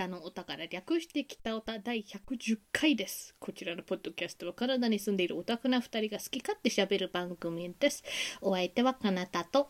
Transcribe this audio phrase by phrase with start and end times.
[0.00, 3.34] 北のお宝略して北おた第110回です。
[3.38, 8.02] こちらのポッドキャストはカナダに住んでいるオタクな2人が好き勝手喋る番組です。
[8.40, 9.68] お相手はかなたと、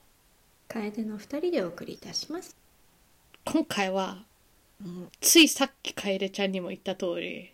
[0.68, 2.56] 楓の二人でお送りいたします。
[3.45, 4.18] 今回は
[4.80, 7.52] うん、ついさっき楓ちゃんにも言った通り、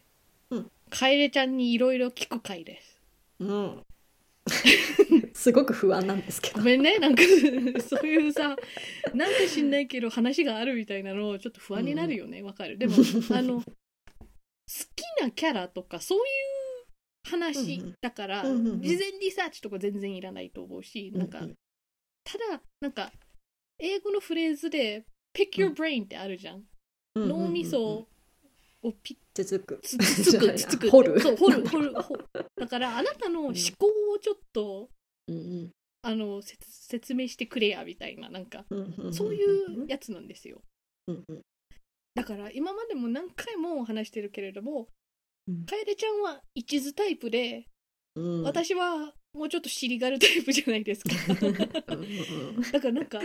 [0.51, 3.01] うん楓ちゃんにいろいろ聞く回です。
[3.41, 3.83] うん、
[5.47, 6.59] すごく不安なんですけど。
[6.59, 7.23] ごめんね、なんか
[7.81, 8.57] そういうさ、
[9.15, 12.79] なんか知んないけど話があるみたいなのちょっと不安になるよね、わ、かる。
[12.79, 12.95] でも、
[13.31, 16.25] あの、好きなキャラとかそういう
[17.31, 21.55] 話だから、うんうんうん事前リサーチとか全然いらないと思うし、なんか、うん
[22.25, 23.13] ただ、なんか、
[23.79, 26.65] 英語のフレーズで、pick your brain ってあるじゃん。
[27.15, 28.09] うん脳みそ
[28.83, 29.79] をピッつつく。
[29.83, 32.25] つつくつつく 掘るそう掘る掘る掘る
[32.57, 34.91] だからあなたの思考をちょっと、
[35.29, 35.71] うん
[36.03, 40.63] あの説説明してくれやみたいななんかうんうんそういうやつなんですよ。
[41.09, 41.41] うんうん。
[42.15, 44.89] だから今までも何回も話してるけれども、
[45.49, 45.65] うん。
[45.67, 47.67] 楓ちゃんは一途タイプで、
[48.15, 48.43] うん。
[48.45, 51.11] 私はもうちょっと尻軽タイプじゃないですか。
[52.73, 53.21] だからなんか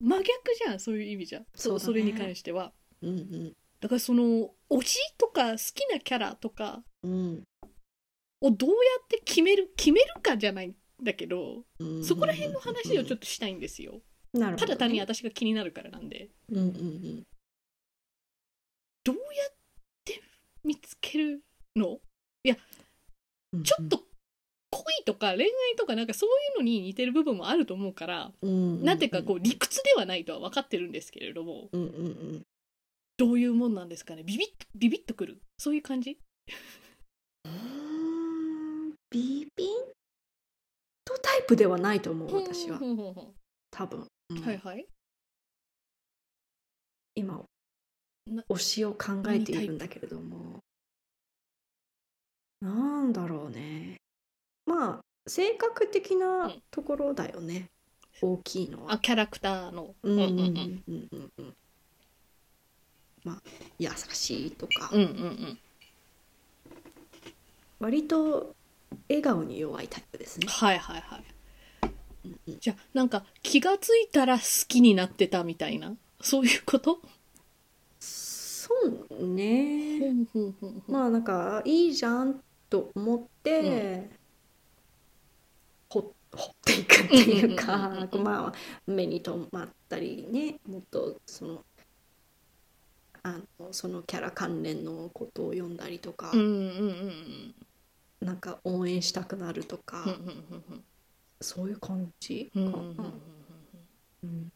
[0.00, 0.28] 真逆
[0.64, 1.42] じゃんそういう意味じゃ。
[1.54, 1.78] そね。
[1.80, 2.72] それに関しては。
[3.02, 3.56] うんうん。
[3.80, 7.42] だからその推しとか好きなキャラとかうん
[8.46, 12.04] をどうやって決める決めるかじゃないんだけどうん。
[12.04, 14.00] そこら辺の話をちょっとしたいんですよ。
[14.32, 14.56] なるほどね。
[14.58, 16.30] ただ単に私が気になるからなんで。
[16.50, 17.26] うんうんうん。
[19.04, 19.54] どうやっ
[20.04, 20.20] て
[20.64, 21.42] 見つける
[21.76, 22.00] の？
[23.52, 24.02] うんちょっと
[24.70, 32.42] 恋とか恋愛とかなんかそういうのに似てる部分もあると思うから、うんなんていうかこう理屈ではないとは分かってるんですけれどもうんうんうん。
[33.16, 34.22] どういうもんなんですかね？
[34.24, 35.40] ビビッビビッとくる？
[35.58, 36.18] そういう感じ？
[37.44, 37.75] う ん
[39.10, 39.68] ビピン？
[41.04, 42.80] とタイプではないと思う私は。
[43.70, 44.86] 多分、うん、はいはい。
[47.14, 47.44] 今
[48.48, 50.58] 推しを考えているんだけれども。
[52.60, 53.96] なんだろうね。
[54.66, 57.70] まあ性格的なところだよね、
[58.22, 58.94] うん、大きいのは。
[58.94, 59.94] あキャラクターの。
[60.02, 60.82] うんうんうん。
[60.88, 61.54] うんうんうん。
[63.22, 63.42] まあ
[63.78, 65.58] 優しいとか、うんうんうん、
[67.78, 68.55] 割と
[69.08, 70.46] 笑顔に弱いタイプですね。
[70.48, 71.24] はいはいはい。
[72.24, 72.58] うんうん。
[72.58, 75.94] じゃあなんか気がついたら好きになってたみたいな？
[76.20, 77.00] そういうこと？
[78.00, 78.70] そ
[79.10, 80.14] うね。
[80.88, 84.10] まあなんかいいじゃんと思って、
[85.88, 88.24] ほ掘っていくっていううんかうんうんうん。
[88.24, 88.52] まあ
[88.86, 91.64] 目に留まったりねもっとその
[93.22, 96.60] あのそのキャラ関連のことを読んだりとか、うんうんうんう
[96.90, 97.54] ん
[98.20, 100.84] なんか応援したくなるとか、うんうんうん
[101.42, 103.12] そういう感じかな、うんうんうんうん
[104.22, 104.52] うん。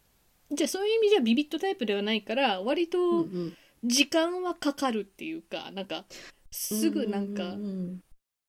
[0.50, 3.56] じゃあそういう意味じゃビビットタイプではないから割うんとうん。
[3.84, 6.04] 時間はかかるっていうかなんか
[6.50, 8.00] すぐなんかうんうん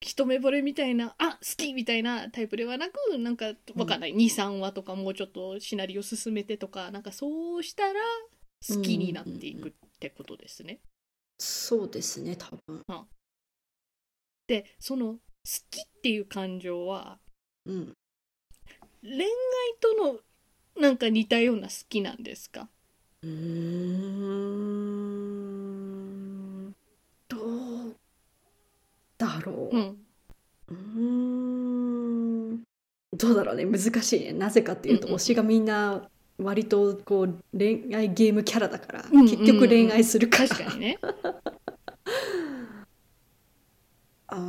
[0.03, 4.15] 一目惚れみたいなあ好きみたいなタイプではなくなんかわかんない。
[4.15, 7.99] 23話とかもうちょっとシナリオ進めてとかなんかそうしたら
[8.67, 10.79] 好きになっていくってことですね。
[11.37, 12.83] そうですね多分
[14.51, 15.19] でその好
[15.69, 17.19] きっていう感情は
[17.65, 17.93] うん。
[19.01, 19.29] 恋愛
[19.79, 20.19] との
[20.77, 22.67] なんか似たような好きなんですか？
[23.23, 23.29] うー
[26.67, 26.75] ん。
[27.29, 27.95] どう
[29.17, 29.97] だろう、うん。
[30.67, 30.75] うー
[32.55, 32.63] ん。
[33.13, 33.63] どうだろうね。
[33.63, 34.33] 難しいね。
[34.33, 39.29] なぜかっていうとうんうん推しがみんな割とこう恋愛ゲームキャラだから、うんうんうん。
[39.29, 40.49] 結局恋愛するから。
[40.49, 40.99] 確かにね。
[44.37, 44.43] な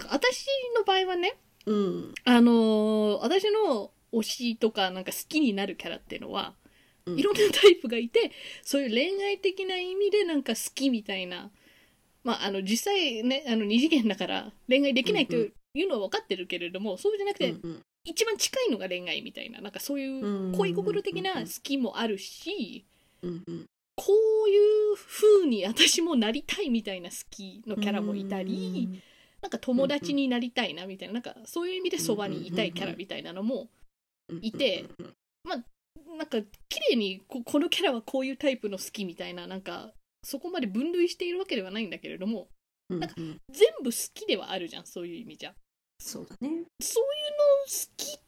[0.00, 0.46] んか私
[0.76, 1.34] の場合はね
[1.66, 2.14] うん。
[2.24, 6.54] あのー私の推しとかなんか好きになるキャラっていうのは、
[7.06, 7.18] うん。
[7.18, 8.32] いろんなタイプがいて
[8.62, 11.50] そういう恋愛的な意味でなんか好きみたいな
[12.24, 17.82] まああの実際ねあの二次元だから恋愛できないとうんいうのは分かってるけれども、そうじゃなくて、うんうん。
[18.04, 22.86] 一番近いのが恋愛みたいななんかそういう恋心的な好きもあるし、
[23.22, 23.66] うんうん
[23.96, 24.12] こ
[24.46, 29.02] ういう風に私もなりたいみたいな好きのキャラもいたり、
[29.40, 33.68] なんか友達になりたいなみたいななんかそういう意味でそばにいたいキャラみたいなのも
[34.42, 34.84] いて
[35.44, 36.38] なんか
[36.68, 39.92] 綺麗にここのキャラはこういうタイプの好きみたいななんか
[40.24, 42.48] そこまで分類しているわけではないんだけれども
[42.88, 45.54] なんか全部好きではあるじゃんそういう意味じゃ。
[45.98, 46.48] そうだね。
[46.48, 48.18] そういうの好き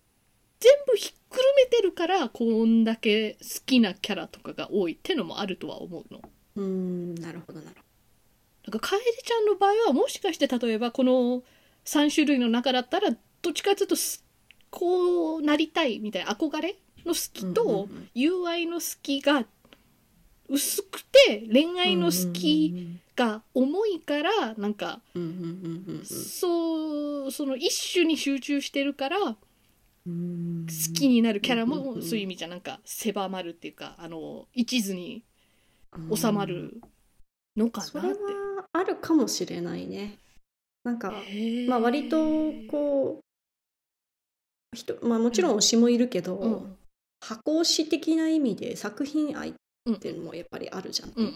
[0.60, 6.22] 全部ひっくるめてるからこんだけ好きなキャラとかが多いってのもあるとは思うの。
[6.56, 7.76] うーんなるほどなる
[8.66, 11.42] なんか楓ちゃんの場合はもしかして例えばこの
[11.84, 13.10] 3種類の中だったら
[13.42, 14.24] どっちかというとす
[14.70, 16.76] こうなりたいみたいな憧れ
[17.06, 19.44] の好きとうん友愛の好きが
[20.48, 25.00] 薄くて恋愛の好きが重いからなんか
[26.04, 29.36] そうその一種に集中してるから
[30.08, 35.22] 好うんきになるキャラもそういう意味じゃなんか狭まるっていうかあの一途に
[36.14, 36.80] 収まる
[37.56, 38.22] のかそれなって。
[38.22, 38.30] は
[38.72, 40.18] あるかもしれないね。
[40.84, 41.12] なんか
[41.68, 42.16] まあ割と
[42.70, 43.20] こ
[44.72, 46.76] う人まあもちろん推しもいるけど、うん。
[47.20, 49.54] 箱推し的な意味で作品愛っ
[49.98, 51.34] ていうのもやっぱりあるじゃん、うんうんうん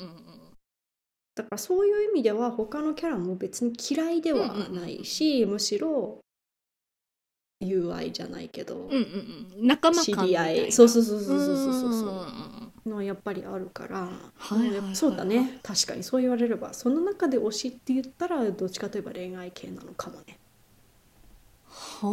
[1.34, 6.20] だからそういう意味では他のキャラも別に嫌いではないし、むしろ
[7.62, 8.96] 友愛じゃないけど、うんうん
[9.60, 9.66] うん。
[9.66, 10.54] 仲間知感みたいな。
[10.54, 10.72] り合い。
[10.72, 12.06] そうそうそうそうそうそうそ
[12.86, 15.58] うのはやっぱりあるから、はいはいそうだね。
[15.62, 20.38] 確かにそう言われればその中で推しって言ったらどっちかといえば恋愛系なのかもね。
[21.68, 22.08] は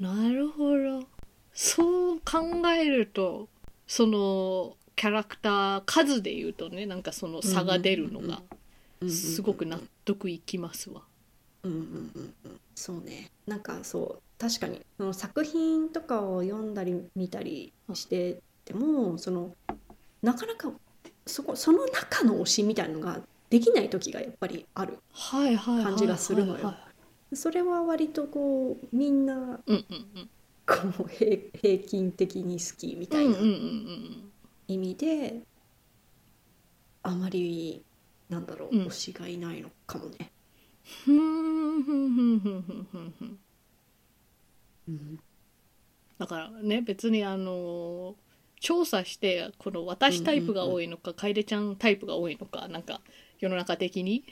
[0.00, 0.02] あ。
[0.02, 1.06] なるほど。
[1.52, 3.48] そう考えると
[3.86, 8.42] そのキャラクター数で言うとねなんかその差が出るのが
[9.08, 10.96] すごく納得いきますわ。
[10.96, 11.10] うんうんうん。
[11.10, 11.15] うん
[12.74, 13.30] そうね。
[13.46, 19.52] なんかそう確かにその作品とかを読んだり見たりしててもその
[20.22, 20.72] なかなか
[21.26, 26.66] そこその中の推しみたいなのができない時がやっぱりあるはいはいはいはい感じがするのよ。
[26.66, 26.78] は
[27.32, 29.60] それは割とこうみんな
[30.66, 33.40] こう平平均的に好きみたいなうんうん。
[33.40, 34.32] うんうん
[34.68, 35.42] 意味で
[37.04, 37.84] あまり
[38.28, 40.32] なんだろう、うん推しがいないのかもね。
[41.04, 42.86] ふんふんふんふんふん。
[42.86, 43.40] ふん
[44.86, 45.20] ふん
[46.18, 48.14] だからね別にあの
[48.60, 53.00] 調査してこの私タイプが多いのか、楓ちゃんタイプが多いのかなんか
[53.38, 54.24] 世の中的に。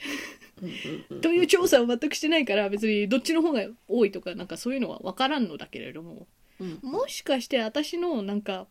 [1.21, 6.27] という調査を全くしてないから別にどっちの方が多いとかなんかそういうのは分からんのだけれども。
[6.61, 6.79] うん。
[6.83, 8.67] もしかして私のなんか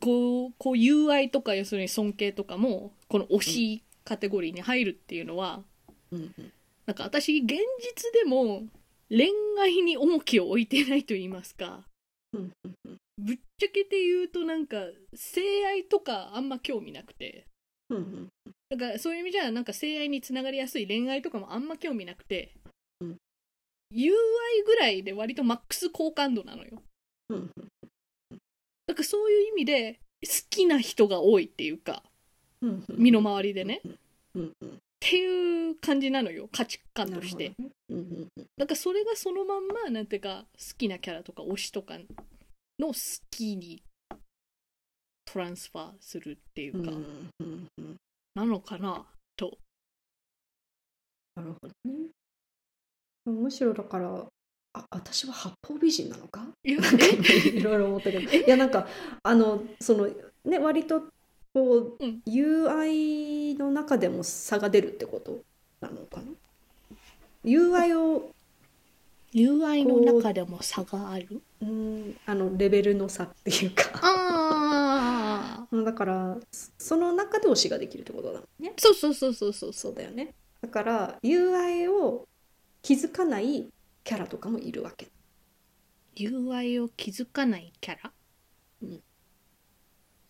[0.00, 5.62] こうこう友愛とか要するに尊敬とかもこの推しカテゴリーに入るっていうのは
[6.14, 6.52] うんうん。
[6.86, 8.62] なんか私現実でも
[9.08, 9.30] 恋
[9.60, 11.84] 愛に重きを置いてないと言いますか。
[12.32, 12.96] うんうんうん。
[13.18, 14.76] ぶっちゃけて言うとなんか
[15.14, 17.46] 性愛とかあんま興味なくて。
[17.90, 18.28] うんうん
[18.70, 22.54] だからそういう意味じゃなんか性愛につながりやすい恋愛とかもあんま興味なくて、
[23.00, 23.16] うん。
[23.90, 26.82] 友愛ぐらいで割とマックス好感度なのよ。
[27.28, 27.50] うんうん
[28.86, 32.02] だからそういう意味で好きな人が多いっていうか。
[32.62, 33.80] うんうん身の回りでね。
[33.86, 33.90] っ
[34.34, 37.50] うんうんていう感じなのよ価値観として。
[37.50, 37.54] ね。
[37.90, 38.04] うんうん
[38.36, 38.44] うん。
[38.56, 41.98] だからそれがそのまんまなんていうか好きなキャラとか推しとか
[42.78, 42.94] の好
[43.30, 43.82] きに
[45.26, 47.96] トランスファーするっていうか、うんうんうん
[48.34, 49.04] なのかな
[49.36, 49.58] と。
[51.36, 52.08] なるほどね。
[53.26, 54.26] むしろだから
[54.72, 56.46] あ私は八方美人なのか？
[56.64, 58.30] いろいろ思ったけど。
[58.30, 58.88] いやなんか
[59.22, 60.08] あのその
[60.44, 61.02] ね割と
[61.54, 62.20] こう、うん。
[62.26, 65.40] 友愛の中でも差が出るってこと？
[65.80, 66.24] なのかな？
[67.44, 68.30] 友愛を
[69.32, 71.40] 友愛の中でも差がある？
[71.62, 73.84] うんあのレベルの差っていうか。
[74.02, 76.36] ああだから
[76.78, 78.72] その中で推しができるってことだもんね。
[78.76, 79.72] そうそうそうそうそう。
[79.72, 80.34] そうだよね。
[80.60, 82.26] だから友愛を
[82.82, 83.68] 気づかない
[84.04, 85.08] キャラとかもいるわけ。
[86.14, 88.10] 友愛を気づかないキャラ？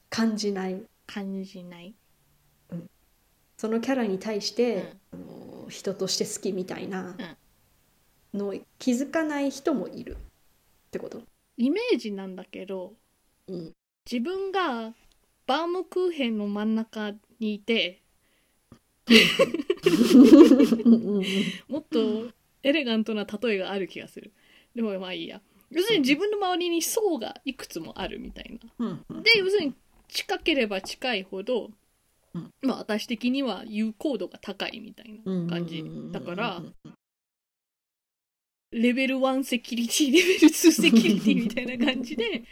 [0.09, 1.94] 感じない感じない？
[3.56, 7.16] そのキャラに対して、あの人として好きみたいな
[8.32, 10.16] のを気づかない人もいる。
[10.16, 11.23] ってこと、
[11.56, 12.94] イメージなんだけど
[13.49, 13.73] うん、
[14.11, 14.94] 自分が
[15.46, 18.02] バームクーヘンの真ん中にいて
[21.68, 22.30] もっと
[22.62, 24.32] エレガントな例えがある気がする。
[24.75, 25.42] でもまあいいや。
[25.70, 28.94] 要するに自分の周りに層がいくつもあるみたいな。
[29.11, 29.23] うん。
[29.23, 29.75] で要するに
[30.14, 31.71] 近ければ近いほど、
[32.33, 32.50] うん。
[32.62, 35.85] まあ私的には有効度が高いみたいな感じ。
[36.12, 36.62] だから
[38.71, 42.42] レベル1セキュリティレベル2セキュリティみたいな感じで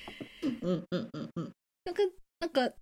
[0.62, 2.02] なんか
[2.40, 2.74] なんか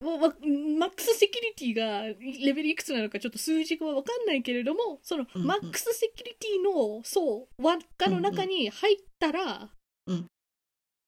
[0.00, 9.70] マックスセキュリティがレベルいくつなのかちょっと数字が分かんないけれどもそのマックスセキュリティの層輪っかの中に入ったら、うん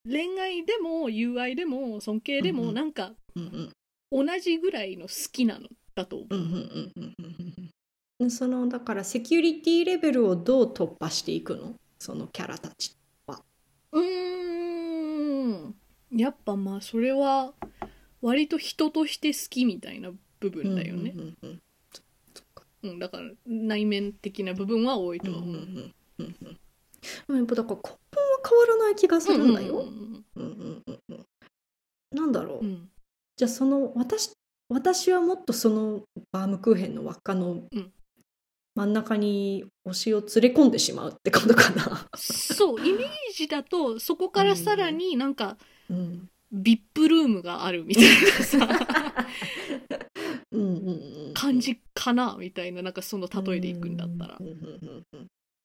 [0.08, 3.70] 恋愛でも友愛でも尊敬でもなんかうん
[4.12, 6.34] 同じぐらいの好きなのだと思う。
[8.30, 11.74] そのだからセキュリティレベルをどう突破していくの？
[11.98, 12.96] そのキャラたち
[13.92, 15.74] うーん。
[16.12, 17.52] やっぱまあそれは
[18.20, 21.14] 割と人として好きみたいな部分だよね。
[22.98, 25.50] だから内面的な部分は多いとは思う。
[25.50, 26.59] うんうんうんうん
[27.28, 27.98] うんやっぱだから根本は
[28.48, 29.84] 変わらない気がするんだよ。
[32.12, 32.88] なんだろう、うん。
[33.36, 34.32] じゃあその私
[34.68, 36.02] 私はもっとその
[36.32, 37.92] バームクーヘンの輪っかのうん。
[38.76, 42.06] 真ん中に推しを連れ込んでしまうってことかな。
[42.16, 45.56] そうイメージだとそこからさらになんか
[45.90, 48.68] うん、VIP ルームがあるみたいなさ。
[51.34, 54.38] 感じかなみたいななんかその例えでいくんだったら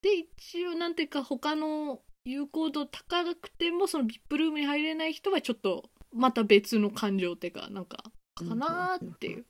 [0.05, 8.03] で一応なんていうか他の有効度高くてもその VIP ルームに入れない人はちょっとまた別の感情っていうかなんか
[8.35, 9.45] かなーっていう。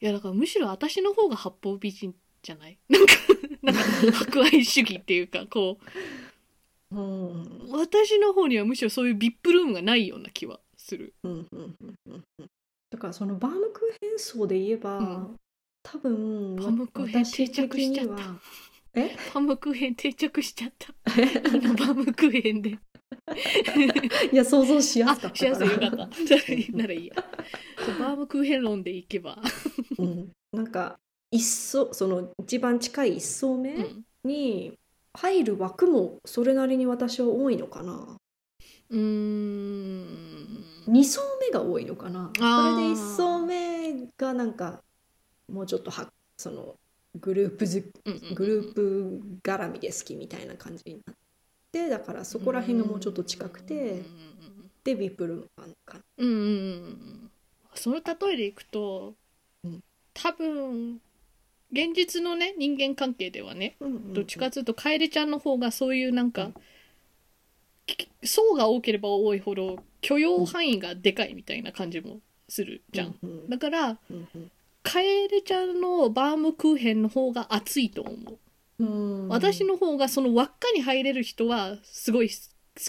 [0.00, 2.78] いやだからむしろ私の方が八方美人じゃない？
[2.90, 3.12] なんか
[3.62, 3.82] なんか
[4.24, 5.78] 博愛主義っていうかこ
[6.90, 6.94] う。
[6.96, 7.42] ん。
[7.42, 11.14] う私の方にはむしろそういう VIP ルームがないような気はする。
[11.22, 12.50] うんうんうんうんうん。
[12.90, 15.36] だからそのバームクーヘン層で言えば、うん。
[15.84, 18.08] 多分バームクーヘン定着しちゃっ
[18.94, 19.16] え？
[19.34, 20.92] バームクーヘン定着しちゃった。
[21.56, 22.78] 今バームクーヘンで。
[24.32, 26.76] いや想像しやあすかったしやすいよかった。
[26.76, 27.14] ならいいや。
[27.98, 29.38] バームクーヘン論でいけば、
[29.98, 30.98] うん、なんか
[31.30, 34.78] 一層その一番近い一層目うんに
[35.14, 38.16] 入る枠もそれなりに私は多いのかな。
[38.90, 40.64] うーん。
[40.86, 42.30] 二層目が多いのかな。
[42.36, 42.42] そ
[42.78, 44.82] れで一層目がなんか
[45.50, 46.76] もうちょっとはその
[47.20, 51.16] グループずうんうんグループ絡みで好きみたいな感じになっ
[51.70, 54.02] てだからそこら辺がもうちょっと近くて
[54.84, 56.04] でビップルームがあるのかな。
[56.18, 57.30] うんうんうんうん
[57.74, 59.14] その例えでいくと、
[59.64, 59.82] うん。
[60.12, 61.00] 多分
[61.72, 66.54] 現実のね人間関係ではねどっちかというと楓ちゃんの方がそういうなんか、うん。
[67.86, 73.48] き層が多ければ多いほど許容範囲がでかいみたいな感じもするじゃん、うん。
[73.48, 74.50] だからうんうん
[74.82, 78.38] 楓ちゃんのバームクーヘンの方が熱いと思
[78.78, 78.84] う。
[78.84, 78.84] う
[79.26, 79.28] ん。
[79.28, 82.34] 私の方がその輪っかに入れる人はすごい好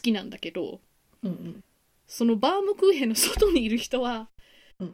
[0.01, 0.79] きなんだけど
[1.23, 1.63] うんうん。
[2.07, 4.29] そのバームクーヘンの外にいる人は
[4.79, 4.93] うん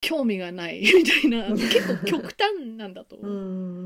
[0.00, 3.32] 興味がないみたいな結構極端なんだと思う。
[3.32, 3.36] う、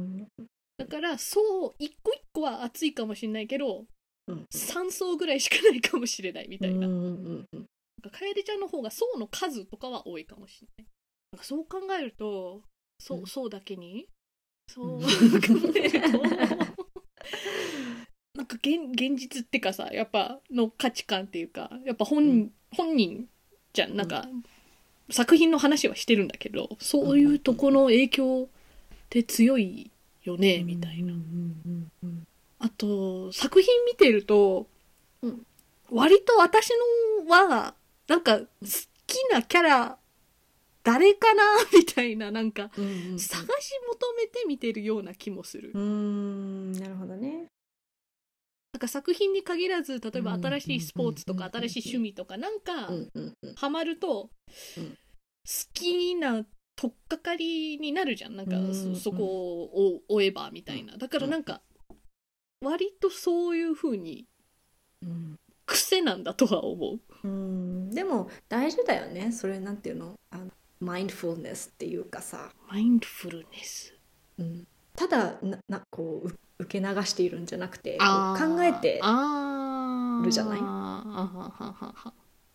[0.02, 0.28] ん
[0.76, 3.84] だからそう一個一個は熱いかもしれないけど
[4.26, 7.66] うん3層ぐらいしかないかもしれないみたいな,、うんうんうん
[8.02, 10.89] なんか楓ちゃんの方が層の数とかは多いかもしれない
[11.40, 12.60] かそう考えると
[12.98, 13.26] そううん。
[13.26, 14.06] 層だけに？
[14.68, 15.00] そううん。
[15.02, 15.08] 考
[15.74, 16.22] えると。
[18.34, 22.52] なんか現現実ってかさやっぱの価値観っていうかやっぱ本,、うん。
[22.72, 23.28] 本人
[23.72, 23.96] じゃん。
[23.96, 24.28] なんか、
[25.10, 28.46] 作品の話はしてるんだけどそういうとこの影響っ
[29.08, 29.90] て強い
[30.22, 31.12] よね、みたいな。
[31.12, 31.20] うん
[31.66, 32.26] うんうん。
[32.60, 34.66] あと作品見てると、
[35.22, 35.46] うん。
[35.90, 36.70] 割と私
[37.26, 37.74] のは
[38.06, 38.46] なんか好
[39.06, 39.98] きなキャラ
[40.82, 41.42] 誰かな？
[41.74, 43.18] みたいななんかうんうんうん。
[43.18, 43.46] 探し
[43.88, 45.72] 求めて見てるような気もする。
[45.74, 47.46] うーんなるほどね。
[48.72, 52.90] なんか作品に限らず例えばうん新しいスポーツとかうん新しい趣味とかなんか
[53.56, 54.30] ハマると
[54.76, 54.96] うん好
[55.74, 56.44] きな
[56.76, 58.36] 取っかかりになるじゃん。
[58.36, 58.74] なんかうん。
[58.74, 60.96] そそこを追えばみたいな。
[60.96, 61.60] だからなんか
[62.62, 64.26] 割とそういう風に
[65.02, 65.36] うん。
[65.66, 67.28] 癖なんだとは思う。
[67.28, 67.90] うん。
[67.90, 69.30] でも大事だよね。
[69.30, 70.14] それなんていうの？
[70.30, 73.94] あのマインドフルネスっていうかさ、マインドフルネス。
[74.38, 80.60] うん、ただななこうう受け流しているんじゃなくて考えてるじゃない？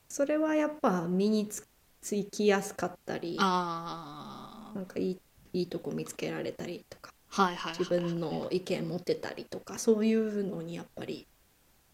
[0.09, 1.67] それはやっぱ身につ
[2.01, 5.19] つきやすかったりなんかいい
[5.53, 11.27] いいとこ見つけられたりとかはいはいはい自分の意見持ってたりとかそういうのにやっぱり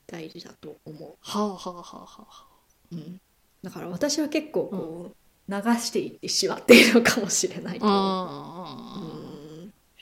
[0.07, 2.45] 大事だと思はあはあはあはあ。
[2.91, 3.21] う、うん、
[3.63, 5.15] だから私は結構こう、
[5.51, 7.85] 流していってしまっているのかもしれないと。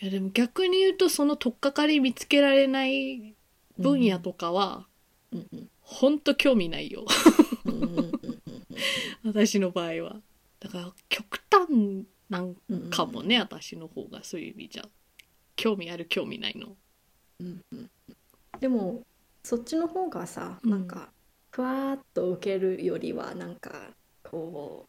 [0.01, 3.33] いやでも逆に言うとその取っかかり見つけられない
[3.77, 4.85] 分野とかは
[5.31, 5.69] うんうん。
[5.81, 7.03] ほんと興味ないよ。
[7.65, 8.11] うんうんうん
[9.25, 10.21] 私の場合は。
[10.59, 14.87] だから極端なんうんうんかもね私の方がそういう意味じゃ
[15.55, 16.77] 興味ある興味ないの。
[17.39, 17.89] うんうん。
[18.59, 19.03] でも
[19.43, 20.69] そっちの方がさうん。
[20.69, 21.11] なんか
[21.49, 24.88] ふわーっと受けるよりはなんかこう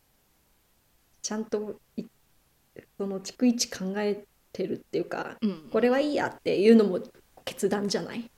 [1.23, 2.05] ちゃんとい
[2.99, 5.69] その逐一考えてるっていうかうん。
[5.71, 7.01] これはいいやっていうのも
[7.45, 8.31] 決断じゃない？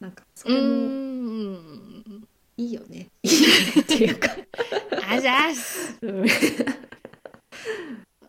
[0.00, 3.08] なんかそうれもんいいよね。
[3.22, 4.28] いいよねっていうか
[5.08, 6.26] あすうん。
[6.26, 6.30] い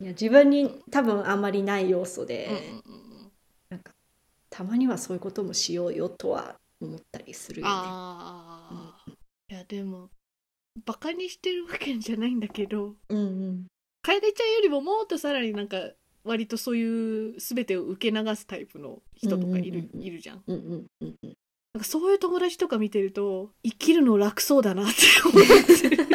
[0.01, 1.41] や自分に多分あん。
[1.41, 2.49] まりない要素で、
[2.85, 3.31] うん。
[3.69, 3.79] なん。
[3.79, 3.93] か
[4.49, 7.73] たまにはそういうこともしようよとは思ったりするよね。
[7.75, 9.11] ああ、
[9.49, 10.09] いやでも
[10.85, 12.39] バカにしてるわけじゃないん。
[12.39, 13.17] だけどうん。
[13.17, 13.67] うん
[14.07, 15.77] 楓ちゃんよりももっとさらになんか
[16.23, 20.43] 割とそういう全てを受け流すタイプの人とかいる,、いるじゃん。
[20.47, 21.37] うんうんうんうん。
[21.73, 26.07] なんかそういう友達とか見てると生きるの楽そうだなって思ってる。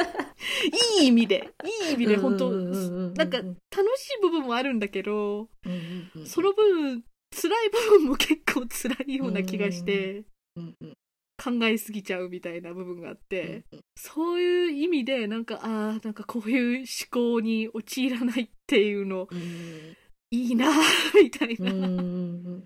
[1.01, 1.51] いい意味で。
[1.65, 3.55] いい意味で本当なんか楽
[3.99, 10.25] しい部分もあるんだけどうんうんうんその分辛い部分も結構辛いような気がして。
[10.57, 10.95] うんうん
[11.43, 19.97] 考えすぎちゃうみたいな部分があってうんそういう意味でなんかあーなんかこういう思考に陥らないっていうのうん
[20.31, 20.71] いいな
[21.23, 22.65] みたいな、うん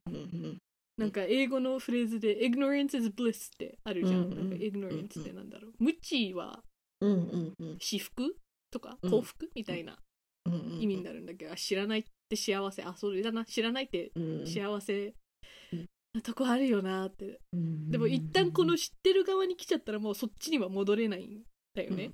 [0.99, 5.73] なんか英語のフレーズで ignorance is bliss ってあるじゃん,、なんか ignorance ってなんだろう。
[5.78, 6.62] 無知は
[7.78, 8.35] 私服
[8.71, 9.11] とかうん。
[9.11, 9.99] 幸福、みたいな
[10.80, 12.83] 意味になるんだけど、あ知らないって幸せ。
[12.83, 13.45] あそれだな。
[13.45, 14.47] 知らないってうん。
[14.47, 15.14] 幸せ
[16.23, 17.40] とこあるよなって。
[17.52, 17.90] うん。
[17.90, 21.42] でも一旦この知ってる側に来ちゃったらもうそっちには戻れないん
[21.76, 22.11] だよね、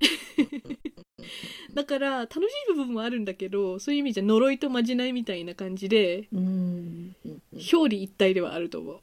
[1.73, 8.99] だから楽しい部分もあるんだけどそういう意味じゃ呪いとまじないみたいな感じで表裏一体ではあると思う。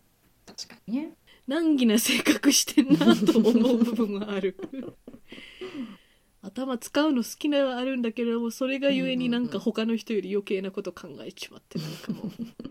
[0.46, 1.12] 確かにね。
[1.46, 4.56] 難儀な性格してんなと思う部分がある。
[6.42, 12.42] 頭使うの好きなのはあるんだけれどもそれがゆえになんか他の人より余計なこと考えちまってなんかもう。
[12.42, 12.69] ね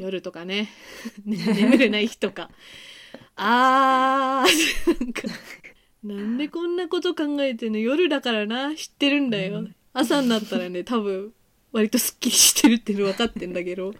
[0.00, 0.70] 夜とかね。
[1.26, 2.50] ね 眠れない日とか。
[3.36, 5.04] あー。
[5.04, 5.22] なんか
[6.02, 7.78] なんでこんなこと考えてんの？
[7.78, 8.74] 夜だからな。
[8.74, 9.68] 知ってるんだよ。
[9.92, 11.34] 朝になったらね多分
[11.72, 13.92] 割とすっきりしてるっていうの分かってんだけど。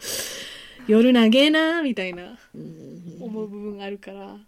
[0.86, 3.18] 夜長えなみたいなうん。
[3.20, 4.20] 思う部分があるから。
[4.20, 4.40] は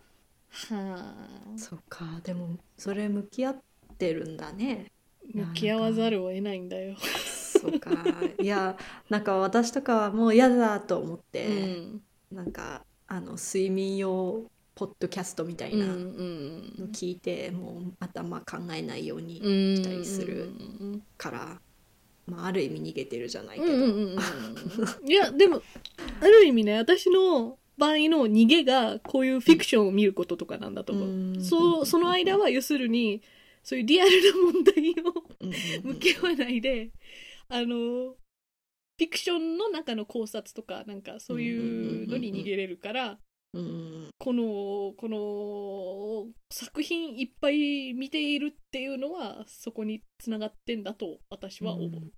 [0.73, 1.15] あ
[1.59, 2.21] そっか。
[2.25, 3.63] でもそれ向き合っ
[3.99, 4.91] てるんだね。
[5.35, 6.97] 向き合わざるを得ないんだよ。
[7.63, 7.91] そうか。
[8.41, 8.77] いや
[9.09, 12.03] なんか私とかはもう嫌だと思っうて、ん。
[12.31, 21.61] なんかあの睡眠用ポッドキャストみたいうんうなのん聞いて、もう頭考えないようにうんしたりするうんから、
[22.27, 25.61] まあ、ある意味逃げてるじゃないけど、うんうんうんうんいやでも
[26.21, 31.09] ある意味ね私の場合の逃げがこういうフィクションを見ることとかなんだと思う。
[31.09, 31.43] うん。
[31.45, 33.21] そうその間は要するに
[33.63, 36.91] そういうリアルな問題をうん向き合わないで
[37.53, 43.19] あのフィクションの中の考察とかなんかそういうのに逃げれるから
[43.53, 44.43] うんこの
[44.97, 51.87] この作品いっぱい見ているっていうのはそこにつながってんだと私は思う。
[51.87, 52.11] うん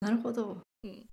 [0.00, 1.06] なるほど、うん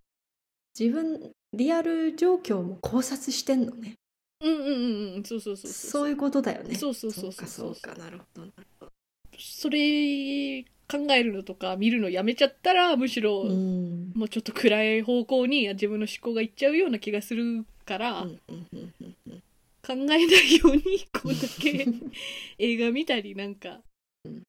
[0.79, 3.95] 自分リアル状況も考察してんのね
[4.41, 8.91] うんうんうんうんそうそうそうそうそういうことだよねそうそうそうそうかそうそうかなるほどなるほど
[9.39, 14.11] それ考えるのとか見るのやめちゃったらむしろ、うん。
[14.15, 19.15] もうちょっと暗い方向に自分の思考がいっちゃうような気がするから、うんうんうんうん。
[19.27, 19.43] うん
[19.85, 20.17] 考えない
[20.57, 20.81] ように
[21.13, 21.87] こうだけ
[22.59, 23.81] 映画見たりなんか
[24.25, 24.43] うん。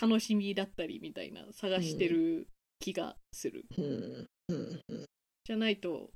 [0.00, 2.46] 楽しみだったりみたいな探してる
[2.78, 3.64] 気がする、
[5.44, 6.10] じゃないと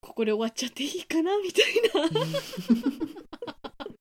[0.00, 2.08] ここで終わっちゃっていいかなみたいな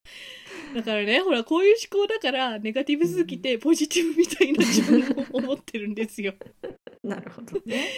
[0.73, 5.01] だからねほらこういう思考だからネガティブすぎてポジティブみたいな自分
[5.33, 6.33] を思ってるんですよ。
[7.03, 7.89] なるほどね。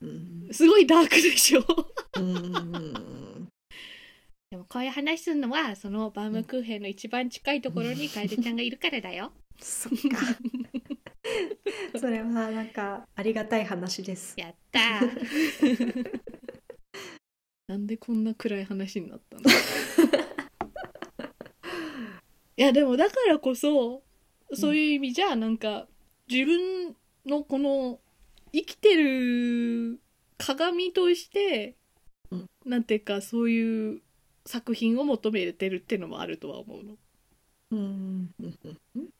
[0.00, 0.48] うん。
[0.50, 1.60] すごいダークでしょ？
[1.60, 1.64] う
[4.50, 9.32] でもこういう話するのはそのバームクーヘンの一番近いところに楓ちゃんがいるからだよ。
[9.60, 9.98] そっか。
[11.98, 14.34] それはなんかありがたい話です。
[14.38, 16.04] やったー。
[17.68, 19.42] なんでこんな暗い話になったの？
[22.56, 24.02] いやでもだからこそ
[24.54, 25.86] そういう意味じゃなんか
[26.28, 27.98] 自分のこの
[28.52, 30.00] 生きてる
[30.38, 31.76] 鏡として、
[32.30, 32.46] うん。
[32.64, 34.00] なんていうかそういう
[34.44, 36.96] 作品を求めてるっていうのもあるとは思うの。
[37.72, 38.30] うん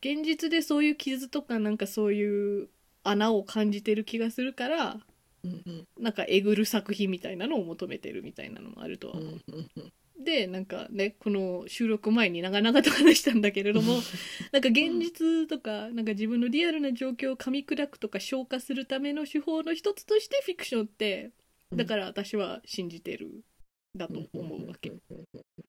[0.01, 2.68] 現実でそういう傷とかなんかそういう
[3.03, 4.96] 穴を感じてる気がするから
[5.42, 5.85] うんうん。
[5.99, 9.20] なんかえぐる作品みたいなのを求めてるみたいなのもあるとはう。
[9.20, 9.40] 思う。
[9.49, 14.01] うんでなんかねこの収録前に長々と話したんだけれども
[14.53, 21.33] なんか現実とかなんか自分のリアルな状況を噛み砕くとか消化するための手法の一つとしてフィクションって
[21.75, 23.45] だから私は信じてる
[23.95, 24.93] だと思うわけ。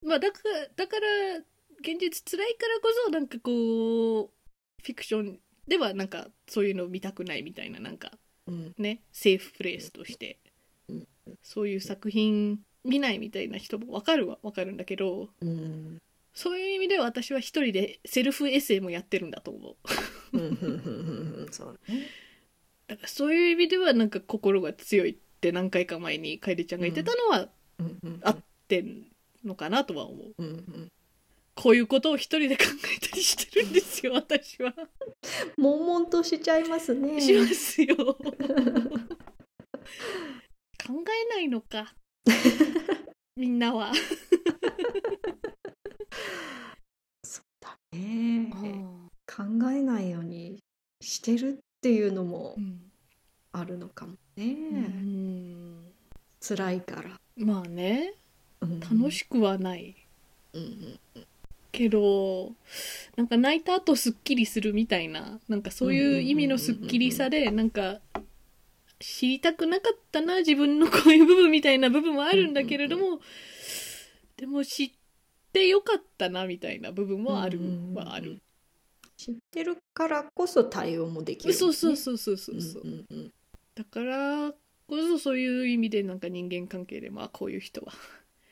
[0.02, 1.38] まあだからだから
[1.80, 8.74] 現実辛いからこそなんかこうフィクションではなんかそういうのを見たくないみたいななんかうん。
[8.78, 10.40] ねセーフプレイスとして。
[10.90, 11.08] うん。
[11.42, 15.98] そういう作品見ないみたいな人も分かるは分かるんだけどうん
[16.38, 19.76] そういう意味では私は一人でセルフエッセイもやってるんだと思う。
[21.52, 22.08] そうね。
[22.86, 28.38] だからそういう意味ではなんか心が強いって何回か前に楓ちゃんが言ってたのはうんうん合っ
[28.68, 29.08] てん
[29.44, 30.34] のかなとは思う。
[30.38, 30.92] うんうん。
[31.56, 34.76] こういうことを一人で考えたりしてるんですよ私は。
[35.58, 37.20] 悶々としちゃいますね。
[37.20, 37.96] しますよ。
[37.98, 38.14] 考
[40.86, 41.96] えないのか
[43.36, 43.94] みんなは。
[47.24, 48.52] そうだね。
[49.26, 49.78] 考え
[51.02, 52.92] してるっていうのもうん
[53.52, 55.94] あるのかもね、うん
[56.40, 58.14] 辛いから、まあね。
[58.62, 58.80] うん。
[58.80, 59.96] 楽しくはない。
[60.54, 60.62] うん
[61.16, 61.28] うん
[61.72, 62.54] けど
[63.16, 68.00] なんか泣いた後すっきりするみたいななんかそういう意味のすっきりさでなんか
[69.00, 73.20] 知りたくなかったな自分のこういう部分みたいな部分はあるんだけれども
[74.38, 74.92] でも知っ
[75.52, 78.42] てよかったなみたいな部分はあるうんうんうんはある。
[79.18, 82.82] 知ってるからこそ対応もできる、そうそうそうそうそうそう。
[82.84, 83.34] うんうんうん。
[83.74, 87.94] だからこそそういう意味でなんか人間関係でまあこういう人は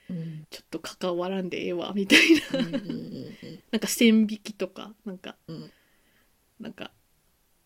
[0.10, 0.48] うん。
[0.50, 2.20] ちょっと関わらんでええわみたい
[2.52, 2.60] な。
[2.60, 3.26] うん
[3.72, 5.72] なんか線引きとかなんか、うん。
[6.60, 6.92] なんか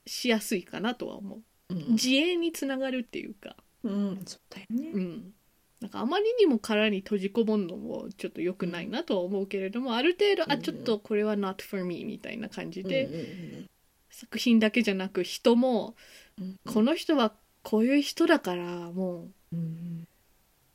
[0.05, 1.37] しやすいかなとは思う。
[1.37, 3.55] うん自衛につながるっていうか。
[3.83, 4.21] うん。
[4.25, 4.91] そうだよね。
[4.93, 5.33] うん。
[5.81, 13.69] なんかあまりにも殻に閉じこもるのもちょっと良くないなとは思うけれどもある程度うんあちょっとこれは not for me みたいな感じで、うんうん
[14.11, 15.95] 作品だけじゃなく人も
[16.37, 20.07] うんこの人はこういう人だからもううん。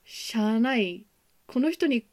[0.05, 1.05] しゃあない。
[1.47, 2.07] この人に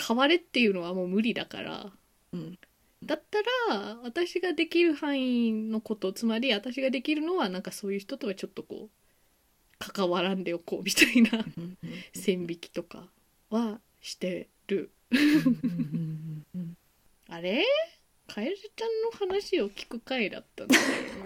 [0.00, 1.92] 変われっていうのはもう無理だから。
[2.32, 2.58] うん
[3.04, 3.38] だった
[3.74, 8.90] ら私ができる範囲のことつまり私ができるのはなんかそういう人とはちょっとこう
[9.78, 11.44] 関わらんでおこうみたいな
[12.14, 13.08] 線引きとか
[13.50, 14.90] はしてる。
[17.28, 17.64] あれ？
[18.26, 20.78] カエルちゃんの話を聞く回だったんだ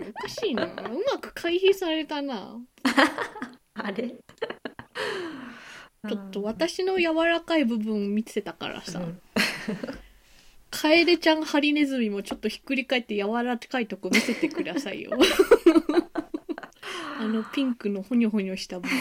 [0.08, 0.64] おかしいな。
[0.64, 0.68] う
[1.12, 2.60] まく回避されたな。
[3.74, 4.16] あれ？
[6.08, 9.20] ちょっと私の柔らかい部分見てたからさ、うん
[10.70, 15.10] カエルちゃんハリネズミもちょっとひっくり返って柔らかいとこ見せてくださいよ。
[17.20, 18.96] あのピンクのホニョホニョした部分。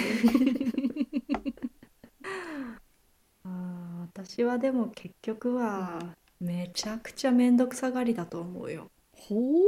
[3.44, 8.90] あー私はでも結局はめちゃくちゃ面倒くさがりだと思うよ。
[9.12, 9.64] ほう？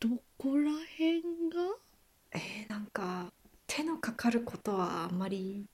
[0.00, 1.76] どこら辺が？
[2.32, 3.32] えー、なんか
[3.66, 5.66] 手のかかることはあんまり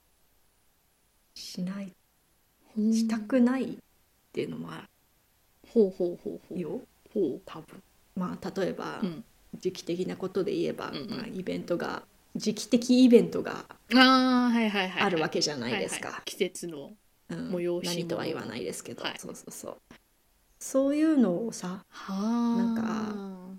[1.35, 1.95] しない。
[2.77, 3.77] したくないっ
[4.33, 4.89] ていうのもあ
[5.73, 6.55] ほうほうほうほう。
[6.55, 6.81] るよ
[7.13, 7.83] ほ多分。
[8.17, 9.25] まあ例えば、う、うん、
[9.59, 11.11] 時期的なことで言えば、うんうん。
[11.11, 12.03] まあ、イベントが
[12.37, 16.09] 時期的イベントがあるわけじゃないですか。
[16.09, 16.93] はいはい季節の
[17.31, 17.51] うん。
[17.51, 19.15] 催し何とは言わないですけど、はい。
[19.19, 19.77] そうそうそう。
[20.59, 23.55] そういうのをさはあなんか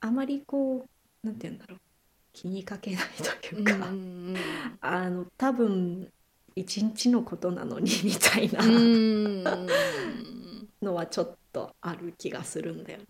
[0.00, 0.84] あまりこ
[1.22, 1.78] うなんて言うんだろう。
[2.32, 3.04] 気にかけない
[3.40, 3.86] というか、うんう
[4.32, 4.36] ん
[4.80, 6.08] あの多分
[6.54, 8.64] 一日のことなのにみたいな。
[8.64, 9.66] うんうん
[10.82, 13.00] のはちょっとある気がするんだよ。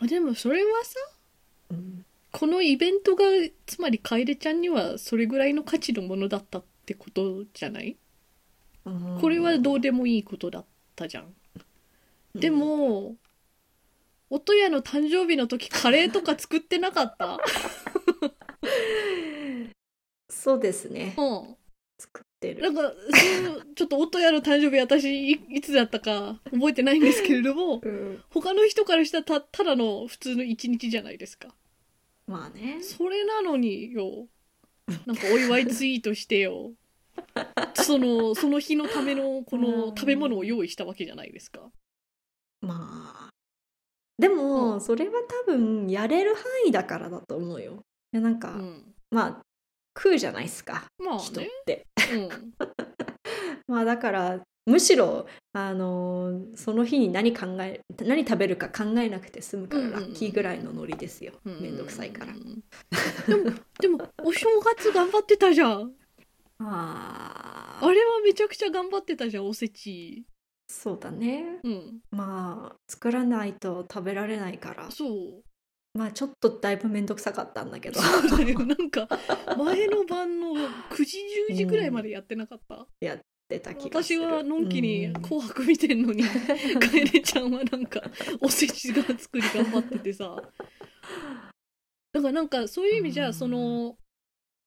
[0.00, 0.94] うんでもそれはさ
[1.70, 2.04] うん。
[2.32, 3.24] このイベントが
[3.66, 7.96] つまりカエルちゃんにはそれぐらいの価値のものだったってことじゃない？
[8.84, 9.18] うん。
[9.20, 10.64] これはどうでもいいことだっ
[10.96, 11.32] たじゃん。
[12.34, 13.16] で、も
[14.30, 17.38] 音屋の誕生日の時カレーとか作ってなかった？
[20.30, 21.14] そうですね。
[21.18, 21.56] うん。
[21.98, 22.62] 作ってる。
[22.62, 22.92] なんか
[23.76, 28.22] ちょっと音屋の誕生日私いいつだったか覚えてないんですけれどもうん。
[28.30, 31.48] 他の人からしたらたただの普通の一日じゃないですか。
[32.26, 32.80] まあね。
[32.82, 34.26] それなのによ。
[35.06, 36.72] なんかお祝いツイートしてよ。
[37.74, 41.70] そのその日のためのこの食べ物を用意したわけじゃないですか。
[42.60, 43.28] まあ。
[44.18, 44.80] でも、うん。
[44.80, 47.84] それは多分やれる範囲だからだと思うよ。
[48.12, 48.94] いやなんか、うん。
[49.10, 49.42] まあ
[49.96, 51.86] 食うじゃないですかまあ人っねて。
[52.14, 52.28] うん。
[53.68, 60.02] まあだからむしろあのーその日に何考え何食べるか考えなくて済むからうんうんうん。
[60.02, 62.62] ラッキーぐらいのノリですよ、うんめんどくさいから、うん
[63.26, 63.50] でも
[63.80, 65.94] でもお正月頑張ってたじゃん。
[66.58, 70.24] ああれはめちゃくちゃ頑張ってたじゃんおせち。
[70.68, 71.58] そうだね。
[71.64, 72.00] うん。
[72.10, 74.90] まあ作らないと食べられないから。
[74.90, 75.42] そう
[75.94, 78.00] まあちょっとだいぶめんどくさかったんだけど。
[78.00, 78.58] そうだよ。
[78.60, 79.08] なんか
[79.58, 81.18] 前の晩の9時
[81.50, 82.86] 10時ぐらいまでやってなかった、
[83.48, 88.00] 出た気がす私るはのんきにうん「紅白」見てんのにカエルちゃんはなんか
[88.40, 90.36] おせちが作り頑張っててさ。
[92.14, 93.34] だからなんかそういう意味じゃうん。
[93.34, 93.96] その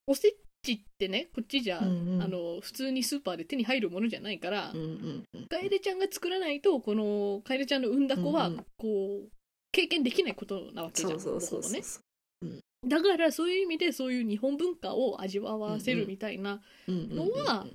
[0.05, 2.21] おせちってねこっちじゃ、うんうん。
[2.21, 5.47] あの普通にスーパーで手に入るものじゃないから、うんうんうん。
[5.47, 8.65] カエルちゃんが作らないとこのカエルちゃんの産んだ子はうんうん。
[8.77, 9.29] こう
[9.75, 12.63] 経験できないことなわけじゃんそうそうそうそう。
[12.87, 17.65] だからそういう意味でそういう日本文化を味わわせるみたいなのは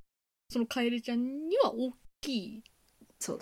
[0.48, 2.62] そのカエルちゃんには大きい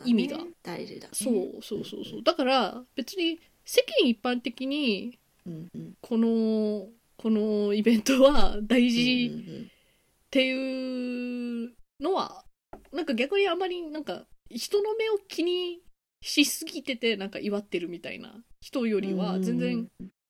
[0.05, 0.39] 意味が。
[0.65, 1.13] 大事だね。
[1.13, 2.23] そうそうそうそう。
[2.25, 5.21] だから別に世間一般的に
[6.01, 9.65] このこのイベントは大うん事うん。
[9.67, 12.45] っていうのは
[12.93, 15.81] なんか逆にあまりなんか人の目を気に
[16.23, 19.89] しすぎててなんか祝ってるみたいな人よりは全然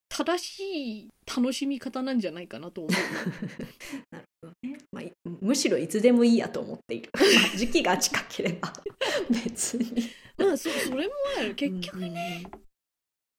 [0.08, 0.60] 正し
[1.00, 2.92] い楽しみ方なんじゃないかなと思う。
[4.10, 7.20] なるほどね、まあ、いむしろいつでもいいやと思っている、 ま
[7.54, 8.72] あ、時期が近ければ。
[9.30, 10.10] 別に。
[10.36, 11.54] まあそそれもある。
[11.54, 12.42] 結局ね、ね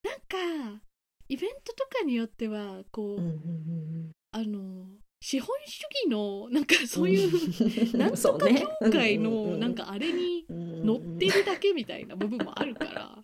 [0.03, 0.81] なんか
[1.27, 4.11] イベントとかによってはこう、うんうんうん。
[4.31, 4.87] あの
[5.21, 7.99] 資本主義のなんかそういう、うん。
[7.99, 13.17] なんとか協会のなんかあれにうん乗ってるだけみたいな部分もあるから。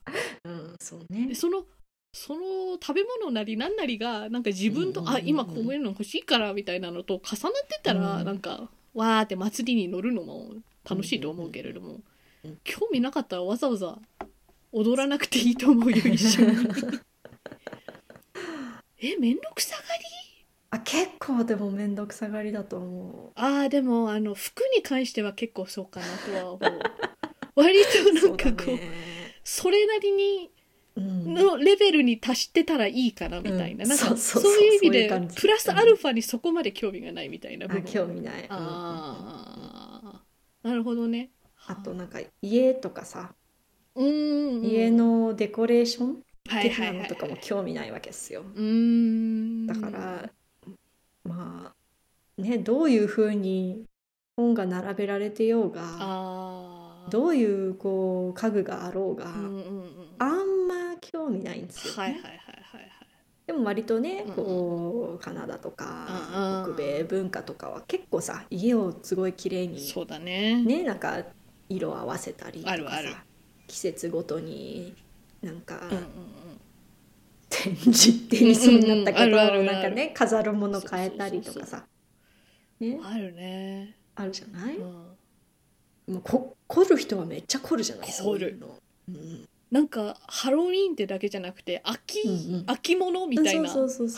[0.44, 0.76] うん。
[0.80, 1.28] そうね。
[1.28, 1.64] でその
[2.14, 2.40] その
[2.82, 8.26] 食べ物なり何なりがなんか自分と、あ今こういうの欲しいからみたいなのと重なってたら、うん。
[8.26, 10.52] なんかわーって祭りに乗るのも
[10.90, 12.00] 楽しいと思うけれども、
[12.64, 13.98] 興味なかったらわざわざ
[14.72, 16.56] 踊らなくていいと思うよ一緒に。
[19.00, 20.25] えめんどくさがり？
[20.76, 26.92] あ結構でも面倒くさがりだと思あーでもあの服に関しては結構そうかなとは思う。
[27.56, 29.36] 割とうなんかこうね。
[29.44, 30.52] それなりに
[30.96, 31.36] うん。
[31.36, 33.90] のレベルに達してたらいいかなみたいな,、うん。
[33.90, 38.46] なんかそういう意味でプラスアルファにそこまで興味がないみたいな部あ分興味ない。
[38.50, 40.22] あ
[40.64, 41.32] あなるほどね。
[41.68, 43.34] あとなんか家とかさ
[43.96, 44.70] うんうんうん。
[44.72, 46.98] 家のデコレーション的はいはいはい。
[46.98, 48.42] なのとかも興味ないわけですよ。
[48.42, 48.62] うー
[49.64, 49.68] ん。
[49.68, 50.30] だから
[51.26, 51.74] ま
[52.38, 53.86] あねどういうふうに
[54.38, 55.82] 本が並べられてようが
[57.10, 60.16] どういうこう家具があろうがうんうんうん。
[60.18, 61.98] あんま興味ないんですよ、ね。
[61.98, 62.38] はいはいはいはい
[62.74, 62.92] はい。
[63.48, 66.74] でも割とねうんこうカナダとうんかうん。
[66.74, 70.64] 北米文化とかは結構さ家をすごい綺麗にそうだね。
[70.64, 71.24] ねなんか
[71.70, 73.24] 色合わせたりとかさ
[73.68, 74.96] 季節ごとに
[75.42, 76.45] なんかうんうんうん
[77.63, 81.86] 展示って言いそうになったけど、なんかね飾るもの変えたりとかさ。
[82.80, 83.00] ね？
[83.04, 83.96] あるね。
[84.15, 84.84] あるじゃない、うん。
[84.84, 88.12] もうこ凝る人はめっちゃ凝るじゃない？
[88.12, 88.68] そういうの。
[89.10, 89.48] うん。
[89.72, 92.63] なんかハロウィーンってだけじゃなくて秋、うんうん。
[92.68, 93.70] 秋物みたいな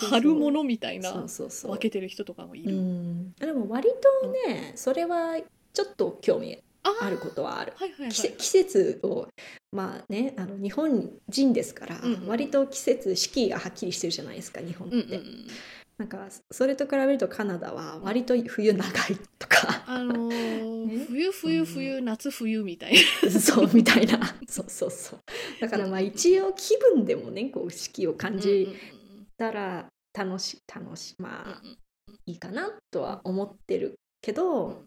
[0.09, 3.33] 春物みたいな分けてる人とかもいうる、ん。
[3.33, 3.89] でも割
[4.21, 5.39] とね、それは
[5.73, 6.59] ちょっと興味
[7.01, 7.73] ああることはある。
[7.75, 8.11] はいはいはい。
[8.11, 9.27] 季節を
[9.71, 15.47] まあねあの日本人ですから、うんうん割と季節四季がはっきりしてるじゃないですか日本って、うんうんうん。
[15.97, 18.91] なんかそれと比べるとカナダは割と冬長い
[19.39, 19.83] とか。
[19.87, 21.05] あのー ね？
[21.09, 23.31] 冬冬冬、夏冬みたいな。
[23.39, 24.19] そうみたいな。
[24.47, 25.19] そうそうそう。
[25.59, 28.69] だからまあ一応気分でもねこう四季を感じ
[29.37, 31.61] たら楽しい楽しいまあ
[32.25, 34.85] いいかなとは思ってるけど、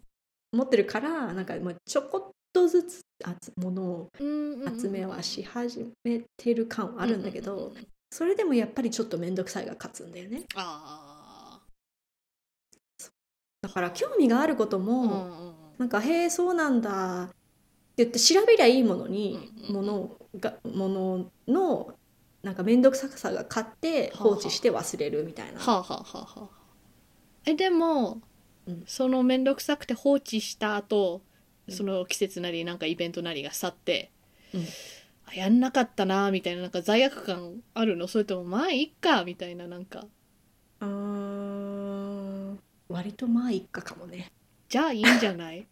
[0.53, 7.73] 思ってるからなんかまあちょこっとずつ集ものを集めはし始めてる感はあるんだけど、
[8.09, 10.43] それでもやっぱりちょっと面倒くさいが勝つんだよね。
[10.55, 11.59] あ
[13.61, 17.35] だから興味があることあも、なんか「へえそうなんだ」って
[17.97, 21.93] 言って調べりゃいいものに、うんものがものの
[22.41, 25.59] なんか面倒くささが勝って放置して忘れるみたいな。
[25.59, 26.61] はあはあはあはあ。
[27.45, 28.21] えでも、
[28.71, 28.83] うん。
[28.87, 31.21] その面倒くさくて放置した後
[31.67, 31.75] うん。
[31.75, 34.09] その季節なりなんかイベントなりが去って、
[34.53, 34.65] うん。
[35.27, 38.07] あやんなかったなみたいななんか罪悪感あるの？
[38.07, 40.05] それともまあいっかみたいななんか。
[40.81, 40.87] うー。
[40.87, 44.31] ん割とまあいっかかもね。
[44.67, 45.67] じゃあいいんじゃない？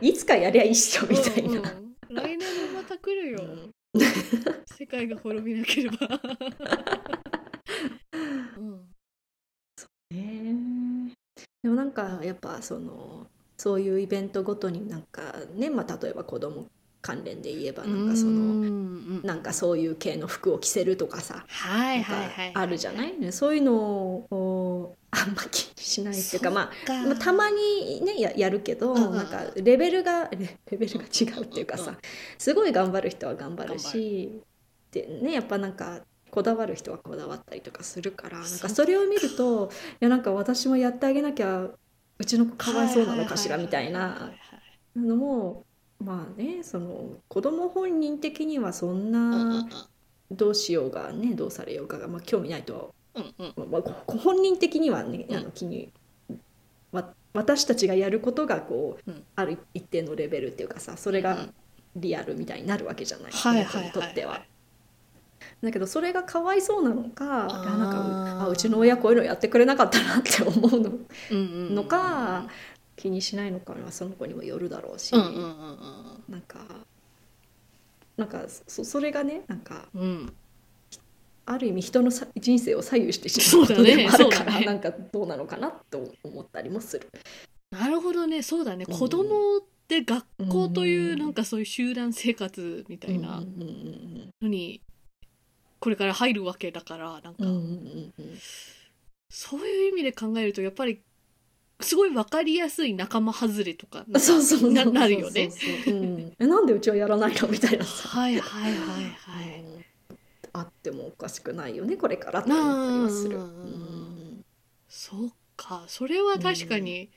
[0.00, 1.50] いつかやりゃいいっしょみたいな。
[1.50, 2.16] うんうん。
[2.16, 3.44] 来年もまた来るよ、う
[3.98, 4.02] ん。
[4.66, 5.96] 世界が滅びなければ、
[8.58, 8.94] うん、
[10.12, 11.12] ね
[11.62, 16.66] でもなんかやっぱそのそういうイベントごとになんかね、まあ、例えば子供
[17.00, 21.44] 関連で言えばなんかそののなんかそういう系の服を着せるとかさ
[22.54, 23.18] あるじゃない？
[23.18, 26.94] ねそういうのをあんま気にしないっていうかまあか。
[27.04, 29.16] まあたまにねややるけどうんうん。
[29.16, 31.96] なんかレベルがレレベルが違うっていうかうんうんさ
[32.38, 34.40] すごい頑張る人は頑張るし
[34.92, 36.00] でねやっぱなんか
[36.32, 39.68] こだわる人はこだわったりとかするからなんかそれを見るとい
[40.00, 41.68] やなんか私もやってあげなきゃ
[42.18, 44.32] うちの子かわいそうなのかしらみたいな
[44.96, 45.64] のも
[46.00, 49.68] まあねその子供本人的にはそんうんうんな
[50.30, 53.70] どうしようがねどうされようかが、まあ、興味ないとはうんうん。
[53.70, 55.36] まあ、こ本人的にはね、うん。
[55.36, 55.92] あの気に
[56.92, 59.24] わ私たちがやることがこう、うん。
[59.36, 61.48] ある一定のレベルっていうかさそれが
[61.96, 64.42] リアルみたいになるわけじゃない、はいこの子にとっては。
[65.62, 70.90] はいだけどそれがかわいそうなのかあなんかうあうちの親こういうのやってくれなかったなって思うの
[71.30, 71.40] うんう
[71.72, 72.48] んのか
[72.96, 76.58] 気にしないのかはその子にもよるだろうし、うんうんうんなんか
[78.16, 80.02] なんかそそれがねなんかうん。
[80.02, 80.32] うん
[81.44, 84.64] ある意味人のさ人生を左右してしまうことでもあるから、そうだね。
[84.64, 87.08] なんかどうなのかなと思ったりもする。
[87.72, 88.84] なるほどねそうだね。
[88.88, 88.96] うん。
[88.96, 91.18] 子供って学校といううん。
[91.18, 93.42] なんかそういう集団生活みたいな
[94.40, 94.80] のに
[95.82, 98.38] これから入るわけだからなんか、うんうんうん
[99.34, 101.00] そういう意味で考えるとやっぱり
[101.80, 105.50] すごい分かりやすい仲間外れとかうん、そうそうななるよね。
[106.38, 107.48] えなんでうちはやらないの？
[107.48, 107.84] みたいな。
[107.84, 109.84] さはいはいはいはい、うん。
[110.52, 113.38] あってもおかしくないよねこれからって思ったりはする。
[113.38, 114.44] うんうん。
[114.86, 115.84] そうか。
[115.88, 117.10] それは確かに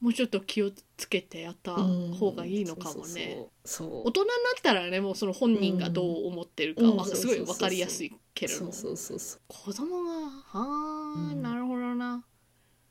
[0.00, 3.46] もうちょっと気をつけてやった方がいいのかもね。
[3.64, 6.96] 大人になったらねもうその本人がどう思ってるかうん。
[6.96, 8.72] はすごい分かりやすいけれども。
[8.72, 10.10] そうそうそうそ子供が
[10.52, 11.42] あー、うん。
[11.42, 12.24] なるほどな。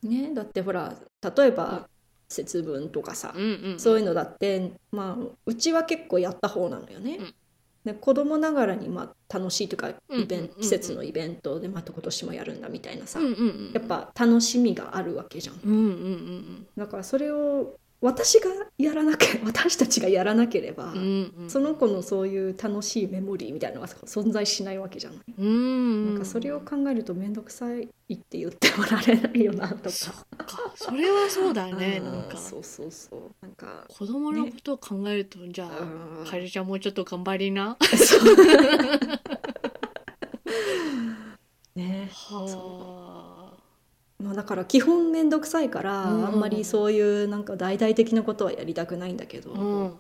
[0.04, 0.96] うねだってほら
[1.36, 1.90] 例えば
[2.30, 3.80] 節分とかさ、うんうん。
[3.80, 7.18] そういうのだってまあうちは結構やった方なのよね。
[7.18, 7.36] うん
[7.94, 10.52] で子供ながらにまあ楽しいというかうんイベンうんうん。
[10.52, 13.34] うん季節のイベントでまた今年もやるんだみたいなさ、うんうんう
[13.70, 15.60] んやっぱ楽しみがあるわけじゃん。
[15.64, 16.68] うんうんうん。
[16.78, 21.34] だからそれを私がやらなけ 私たちがやらなければ、うんうん。
[21.44, 25.20] うんその子のそういう楽しいメモリーみたいなのが存在しないわけじゃない。
[25.38, 30.46] うんなんかそれを考えると面倒くさいって言ってもられないよなとか。
[30.46, 30.74] か。
[30.76, 32.00] それはそうだね。
[32.06, 32.38] うんなんか。
[32.38, 33.22] そうそうそう。
[33.42, 33.86] なんか。
[33.90, 35.80] 子供のことを考えると、じゃあ
[36.22, 37.78] うんカエルちゃんもうちょっと頑張りな。
[41.76, 42.10] ね。
[42.12, 43.39] は
[44.24, 50.00] まあ、だから基本面倒くさいから、うんあんまりそういうなんか大々的なことはやりたくないんだけど、あうん。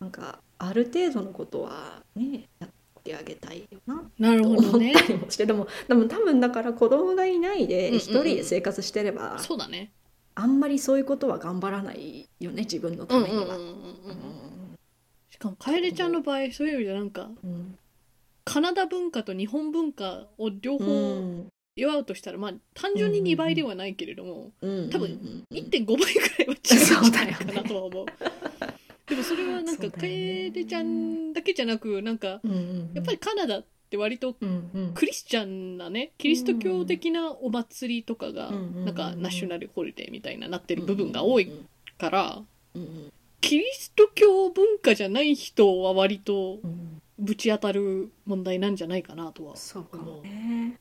[0.00, 2.70] なんかある程度のことはねやっ
[3.04, 7.98] てあげたいよななると思っほどねたりもして、でもでも多分だから子供がいないでうんうんうん。
[7.98, 9.92] 一人で生活してれば、そうだね。
[10.34, 13.42] あんまりそういうことは頑張らないよね自分のためには。
[13.42, 14.78] うんうんうんうんうん。
[15.30, 17.78] しかもカエルちゃんの場合そういう意味でなんかうん。
[18.44, 28.06] カナダ文化と日本文化を両う方ん祝うとしたら、まあ単純に2倍ではないけれども、うん多分うん1.5倍ぐらいは違うんじゃないかなとは思う。
[29.08, 30.64] でもそれはなんかそうだよね。
[30.64, 32.40] ちゃんだけじゃなくなんか
[32.94, 34.36] やっぱりカナダって割と
[34.94, 41.50] クリスチャンなねキリスト教的なお祭りとかがうんなんかナショナルホリデーみたいななってる部分が多い
[41.98, 42.42] から
[43.40, 47.02] キリスト教文化じゃない人は割とうん。
[47.22, 50.78] ぶち当たる問題なんじゃないかなとはそうかもね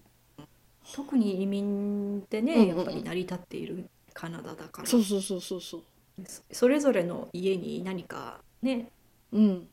[0.94, 2.70] 特に移民でね、うんうん。
[2.72, 4.88] うんやっぱり成り立っているカナダだから。
[4.88, 5.82] そうそうそうそうそう。
[6.52, 8.90] それぞれの家に何かね
[9.32, 9.68] うん。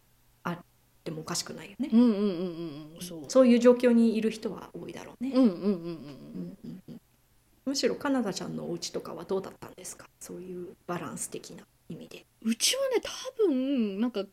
[1.05, 1.89] でもおかしくないよね。
[1.93, 3.01] う、んうんうんうんうん。
[3.01, 3.25] そう。
[3.29, 5.63] そういう状況にいる人は多いだろうね、うんうんうんうん。
[5.63, 7.01] うんうんうん。
[7.65, 10.07] むしろカナダちゃんのお家とかはどうだったんですか？
[10.19, 12.25] そういうバランス的な意味で。
[12.43, 14.25] うちはね多分なんか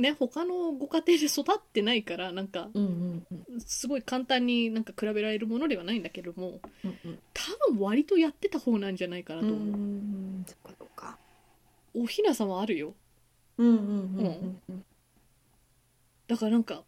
[0.00, 7.18] ね他のご家庭で育ってないからなんかうんうんうんすごい簡単になんか比べられるものではないんだけどもうんうん。
[7.34, 7.42] 多
[7.74, 9.50] 分割とやってた方なんじゃないかなとう。
[9.52, 11.18] 思う、んそっかそっか。
[11.94, 12.94] おひなさまあるよ。
[13.58, 13.84] うんうんうん
[14.18, 14.84] うんうん
[16.26, 16.84] だからなんか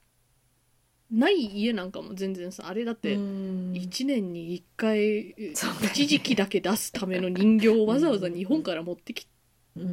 [1.10, 3.72] ない家なんかも全然さあれだってうん。
[3.72, 5.34] 1年に1回
[5.82, 9.26] 一時期だけ出すための人形をわざわざ日本から持ってき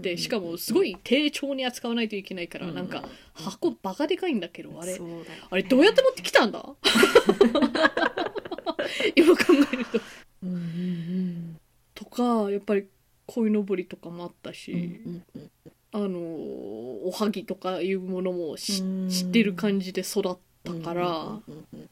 [0.01, 4.97] てしかもすごい丁重に扱わないといけないからなんか箱バカでかいんだけどあれ。
[4.99, 5.25] ね。
[5.49, 6.59] あれどうやって持ってきたんだ？
[9.15, 9.99] 今考えると。
[10.43, 11.59] うんうん
[11.95, 12.85] とかやっぱり
[13.27, 14.77] 鯉のぼりとかもあったうんし、う
[15.09, 15.51] んうん。
[15.91, 21.89] あのおはぎとかいうものも知ってる感じで育ったから、うんうんうん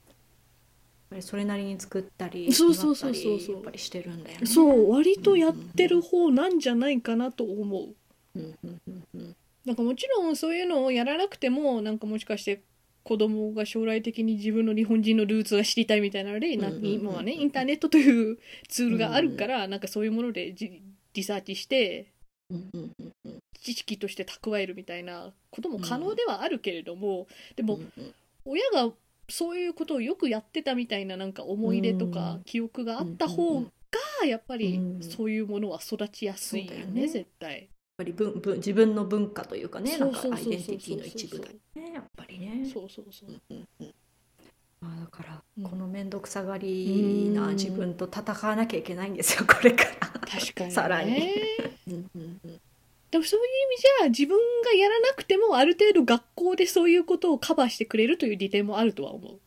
[1.10, 3.38] ぱりそれなりに作ったりそうそうそうそう。
[3.38, 4.46] 祝ったりやっぱりしてるんだよね。
[4.46, 7.96] そう割とやってる方なんじゃないかなと思う。
[8.36, 9.36] うんうんうんうん。
[9.66, 12.62] なんかもちろんそういうのをやらなくてもなんかもしかして
[13.04, 16.92] 子供が将来的に自分の日本人のルーツが知りたいみたいなので、なうんうんうん。
[16.92, 20.82] 今はねインターネットというツールがあるから、なんかそういうものでじ
[21.14, 22.12] リサーチして
[22.50, 28.14] うんうんうんうん知識として蓄えるみたいなことも可能ではあるけれども、でもうんうん。
[28.46, 28.92] 親が
[29.30, 32.44] そういうことをよくやってたみたいななんか思い出とかうん。
[32.44, 37.08] 記憶があった方がやっぱりうんそういうものは育ちやすいよね,、そうだよね。
[37.08, 37.54] 絶対。
[37.60, 37.68] やっ
[37.98, 42.70] ぱり文文自分の文化というかねなんかアイデンティティの一部だよねやっぱりね。
[42.72, 43.34] そうそうそうう。
[43.34, 43.94] んうんうん。
[44.80, 45.64] まあだからうん。
[45.64, 49.90] この面倒くさがりなうん自分と戦わなきゃいけないんですよこれから。
[50.20, 50.72] 確かにね。
[50.72, 51.12] さらに。
[51.88, 52.27] うんうんうん
[53.12, 59.40] でもそういう意味じゃ自分がやらなくてもある程度学校でそういうことをカバーしてくれるという利点もあるとは思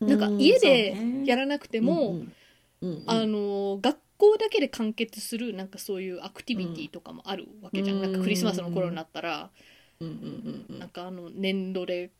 [0.00, 0.04] う。
[0.04, 2.18] なんか家でやらなくても、
[3.06, 8.02] あの学校だけで完結するなんかそういうアクティビティとかもあるわけじゃん、うん。
[8.02, 9.50] なんかクリスマスの頃になったら、
[10.00, 12.10] うんうんうんなんかあの粘土で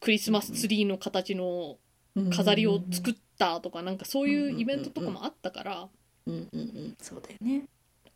[0.00, 1.78] クリスマスツリーの形の
[2.16, 2.30] うん。
[2.30, 5.88] 飾りを作ったとかなんかそういうイベントとかもあったから、
[6.26, 6.96] うんうんうん。
[7.00, 7.64] そうだよね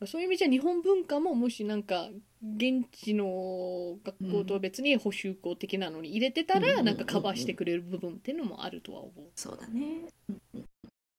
[0.05, 2.09] そういう意味じゃ日本文化ももしなんか
[2.41, 9.31] 現地の学校とは別に補習校的なのに入れてたらなんかカバーしてくれる部分っていうのもあるとは思う。
[9.35, 10.07] そうだね。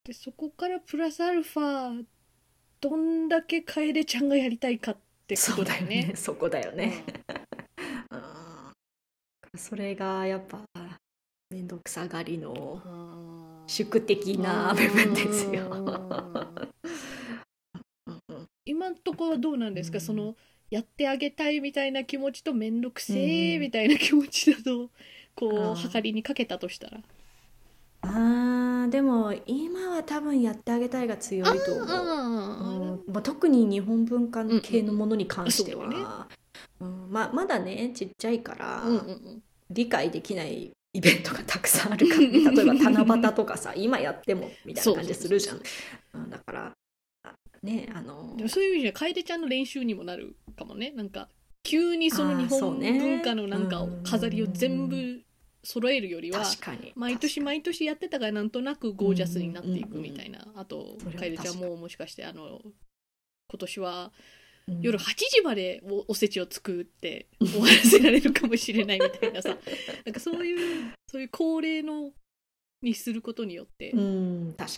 [0.04, 2.04] でそこからプラスアルファ
[2.80, 6.06] どんだけ楓ちゃんがやりたいかってこそうだよとだよね。
[6.08, 6.12] ね。
[6.16, 7.04] そこだよね、
[8.10, 8.18] うん。
[8.18, 9.58] うん。
[9.58, 10.64] それがやっぱ
[11.50, 13.30] 面倒くさがりのうん
[13.70, 15.86] 宿的な部分ですよ。
[18.70, 20.00] 今んとこはどうなんですか、うん。
[20.00, 20.36] その
[20.70, 23.60] やってあげたいみたいな気持ちと面倒くせえうん。
[23.60, 24.90] みたいな気持ちだと
[25.34, 25.74] こうあー。
[25.74, 27.00] 測りにかけたとしたら。
[28.02, 31.86] あーでも今は多分やってあげたいが強いと思う。
[31.88, 37.12] あうんまあ、特に日本文化系のものに関しては、うんうんうん。
[37.12, 39.42] まあ、まだねちっちゃいから、うんうんうん。
[39.70, 45.60] 理解できないイベントがたくさんあるから、ね、例えば七夕とかさ今やってもみたいな感じするじゃん。
[46.14, 46.72] うんだからあ
[47.62, 48.34] ねあの。
[48.36, 50.92] でもそういう意味じゃ楓ちゃんの練習にもなるかもね。
[50.92, 51.28] なんか
[51.62, 55.22] 急にその日本文化のなんかうん飾りを全部
[55.62, 56.42] 揃えるよりは
[56.94, 60.46] 毎年毎年やってたからなんとなくゴージャスになっていくみたいな。
[60.56, 62.60] あと楓ちゃんももしかしてあの
[63.48, 64.12] 今年は
[64.68, 64.80] うん。
[64.80, 69.56] 夜8時までおおせちを作って終わらせられるかもしれないみたいなさ。
[70.04, 72.12] なんかそういうそういう恒例の
[72.82, 73.92] にすることによって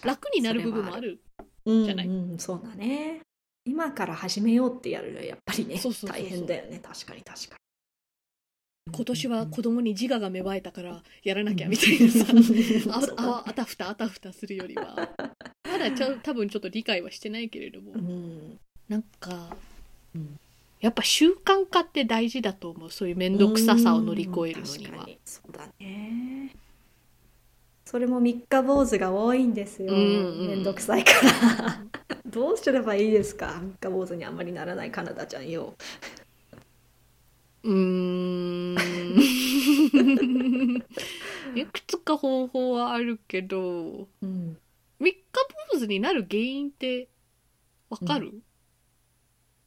[0.05, 1.19] 楽になる部分もあるうん
[1.65, 2.07] じゃない。
[2.07, 3.21] うん、そうだね。
[3.65, 6.81] 今から始めようってやるやっぱりね大変だよね。
[6.83, 7.57] 確かに確か
[8.89, 8.95] に。
[8.95, 9.51] 今年はうん。
[9.51, 12.27] 子供に自我が芽生えたからやらなきゃみたいなさ。
[13.17, 15.09] あああたふたあたふたするよりは。
[15.65, 17.93] まだちょ多分ちょっと理解はしてないけれども。
[17.93, 18.59] うん。
[18.89, 19.57] なんか
[20.15, 20.39] うん。
[20.81, 22.91] やっぱ習慣化って大事だと思う。
[22.91, 25.05] そういう面倒くささを乗り越えるのには。
[25.05, 26.55] うんそうだね
[27.93, 29.93] それも三日坊主が多いんですよ。
[29.93, 30.03] うんう
[30.45, 30.49] ん。
[30.49, 31.85] めんどくさいから。
[32.27, 33.61] どうすればいいですか？
[33.61, 35.75] 三日坊主にあんまりならないカナダちゃんよ。
[37.63, 38.77] うーん。
[41.55, 44.57] いくつか方法はあるけどうん。
[44.99, 45.19] 三日
[45.73, 47.09] 坊主になる原因って
[47.91, 48.33] わかる、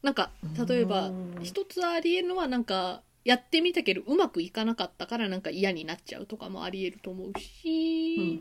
[0.02, 0.32] なんか
[0.68, 1.38] 例えばうん。
[1.42, 8.40] 一つありえるのはなんかやってみたけどうまくいかなかったからなんか嫌になっちゃうとかもありえると思ううんし、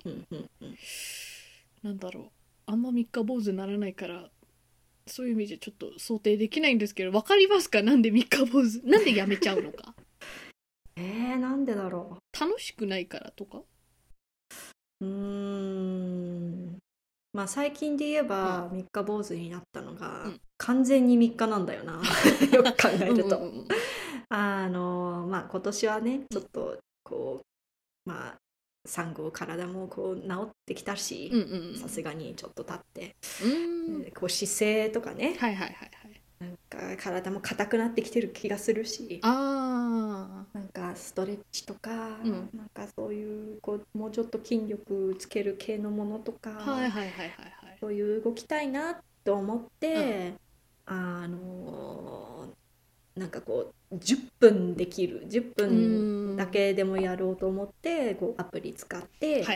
[1.81, 2.25] なんだろう。
[2.67, 4.29] あんま三日坊主にならないから
[5.07, 7.81] そういう意味じゃちょっと想定できないんですけどわかりますか？
[7.81, 8.81] なんで三日坊主？
[8.85, 9.95] なんでやめちゃうのか？
[10.97, 13.63] えー、なんでだろ楽しくないからとか？
[15.01, 16.77] うん。
[17.33, 20.39] まあ最近で言えば三日坊主になったのが、うん。
[20.57, 22.01] 完全に3日なんだよな。
[22.53, 23.37] よく考えると。
[23.39, 23.67] うんうんうん
[24.29, 27.41] あのまあ今年はねちょっとこ
[28.05, 28.37] うまあ
[28.87, 31.75] 産後体もこう治ってきたしうんうんうん。
[31.75, 33.15] さすがにちょっと経って、
[34.19, 36.21] こう姿勢とかねはいはいはいはい。
[36.37, 42.49] なんか体も硬くなってきてる気がするしあなんかストレッチとか、うん。
[42.53, 47.77] なんかそういうこうもうちょっと筋力つける系のものとか、あはいはいはいはいはい。
[47.79, 50.33] そういう動きたいなと思って、
[50.85, 52.49] あの
[53.15, 59.49] なんかこう10分できる10分だけでもやろうと思ってこうアプリ使って、ス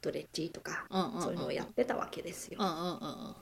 [0.00, 1.22] トレッチとかうんうんうん。
[1.22, 2.58] そういうのをやってたわけですよ。
[2.60, 3.34] うんうんうんうん。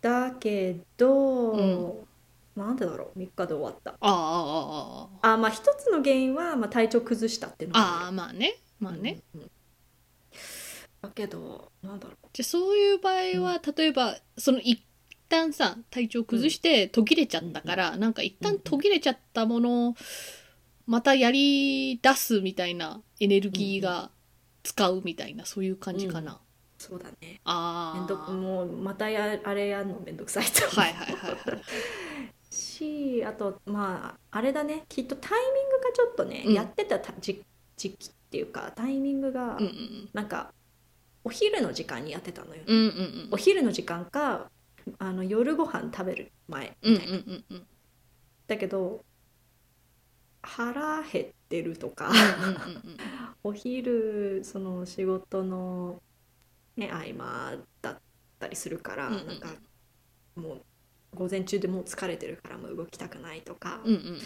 [0.00, 2.06] だけど、うん。
[2.56, 3.96] なんでだろう3日で終わった。
[4.00, 8.56] ああまあ一つの原因は、まあ、体調崩したっていうのがああまあね。
[8.80, 9.50] まあね、うんうん
[11.02, 14.82] だけどなんだろじゃあそういう場合は例えばその一
[15.28, 19.94] 旦さ体調崩して途切れちゃったから、なんか一旦途切れちゃったものを
[20.86, 24.10] またやり出すみたいなエネルギーが
[24.62, 26.38] 使うみたいなそういう感じかな、う
[26.78, 27.40] そうだね。
[27.44, 31.62] ああもうまたやあれやるのめんどくさいとはいはいはいはい。
[32.50, 34.84] しあとまああれだね。
[34.88, 36.54] きっとタイミングがちょっとね、うん。
[36.54, 37.42] やってたた時
[37.76, 40.08] 時期っていうかタイミングが、うんうん。
[40.12, 40.52] なんか
[41.24, 43.28] お昼の時間にやってたのよ、うんうんうん。
[43.32, 44.48] お昼の時間か
[44.98, 47.66] あの夜ご飯食べる前うんうんみたいな、うんうん
[48.46, 49.04] だけど
[50.42, 52.12] 腹減ってるとか、
[53.42, 56.00] お昼その仕事の、
[56.76, 58.00] ね、合間だっ
[58.38, 59.26] たりするから、うんうんうん。
[59.28, 59.48] なんか
[60.36, 60.62] もう
[61.16, 64.20] 午前中でもう疲れてるからもう動きたくないとか、うんうんうんうん。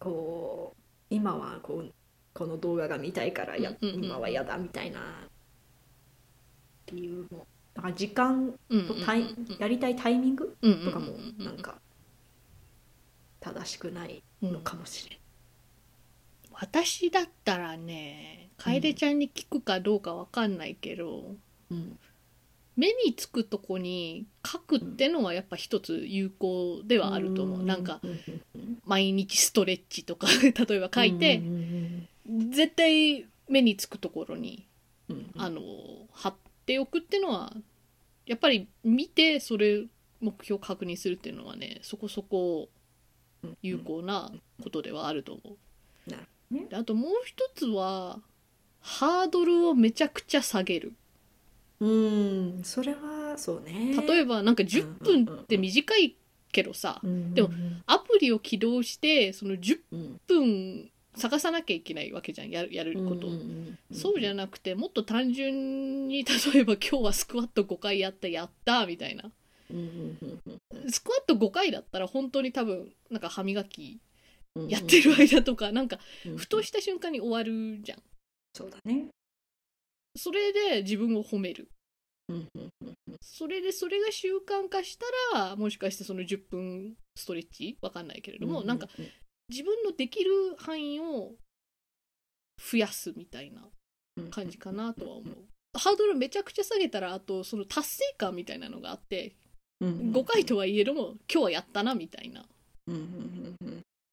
[0.00, 1.92] こう今はこう
[2.34, 5.28] この動画が見たいからや、うんうんうん今は嫌だみたいな
[6.86, 7.46] 理由も
[7.80, 10.54] だから時間うんとタイ、やりたいタイミング
[10.84, 11.76] とかもなんか
[13.40, 15.18] 正しくないのかもしれん。
[16.52, 21.36] 私だったらね楓ちゃんに聞くかどうかわかんないけど、
[21.70, 21.98] うん
[22.76, 28.00] 目につくとこに書くってのはやっぱ一つ有効ではあると思う、なんか
[28.86, 31.42] 毎日ストレッチとか 例えば書いて、
[32.50, 34.66] 絶対目につくところに
[35.36, 35.60] あの
[36.12, 37.52] 貼っておくっていうのは
[38.26, 39.84] やっぱり見てそれ
[40.20, 42.68] 目標確認するっていうのはねそこそこ
[43.62, 44.30] 有効な
[44.62, 45.56] ことではあると思
[46.06, 46.10] う。
[46.10, 48.20] なるほどあともう一つは
[48.80, 50.92] ハードルをめちゃくちゃ下げる。
[51.80, 56.14] うんそれはそうね例えばなんか10分って短い
[56.52, 57.48] けどさでも
[57.86, 59.78] アプリを起動してその10
[60.26, 60.90] 分
[61.20, 62.50] 探さなきゃいけないわけじゃん。
[62.50, 63.28] やるやること、
[63.92, 69.30] そうじゃなくてもっと単純に例えば今日はスクワット5回やったやったみたいな。
[70.88, 74.00] スクワット5回だったら本当に多分なんか歯磨き
[74.68, 75.98] やってる間とかなんか
[76.36, 77.98] ふとした瞬間に終わるじゃん。
[78.52, 79.06] そうだね。
[80.16, 81.68] それで自分を褒める。
[83.22, 84.98] それでそれが習慣化し
[85.32, 87.76] たらもしかしてその10分ストレッチ？
[87.80, 88.88] わかんないけれども、なんか
[89.50, 91.32] 自分のできる範囲を
[92.70, 93.62] 増やすみたいな
[94.30, 95.34] 感じかなとは思う。
[95.76, 99.34] ハードルめちゃくちゃ下げたらあとその達成感みたいなのがあって
[99.82, 102.44] 5回とはいえども今日はやったなみたいな。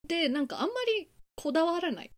[0.06, 2.10] でなんかあんまりこだわらない。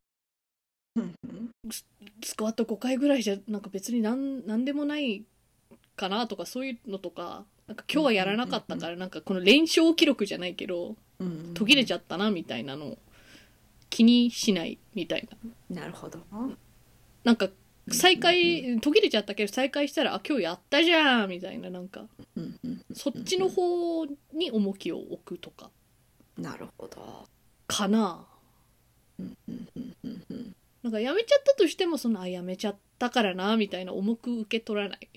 [2.25, 5.25] スクワット5回ぐらいじゃなんか別になんなんでもない
[5.97, 10.97] かなとかそういうのとかなんか今日はやらなかったからなんかこの連勝記録じゃないけど
[11.55, 12.97] 途切れちゃったなみたいなの
[13.91, 15.29] 気にしないみたい
[15.69, 15.83] な。
[15.83, 16.21] なるほど。
[17.25, 17.49] なんか
[17.91, 22.07] 再開途切れちゃったけど再開したらあ今日やったじゃんみたいななんか。
[22.95, 25.71] そっちの方に重きを置くとか。
[26.39, 27.29] なるほど。
[27.67, 28.25] かな。
[30.83, 35.09] なんかやめちゃったとしてもそのあやめちゃったからなみたいな重く受け取らない。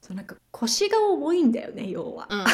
[0.00, 2.26] そうなんか腰が重いんだよね要は。
[2.30, 2.46] うんうん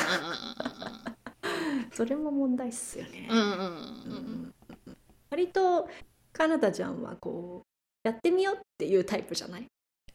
[1.93, 3.29] それも問題っすよね。
[3.31, 4.55] うんうんうん。
[4.87, 4.97] うん。
[5.31, 5.89] 割と
[6.33, 7.63] かなたちゃんはこ
[8.05, 9.67] うやってみようっていうタイプじゃない？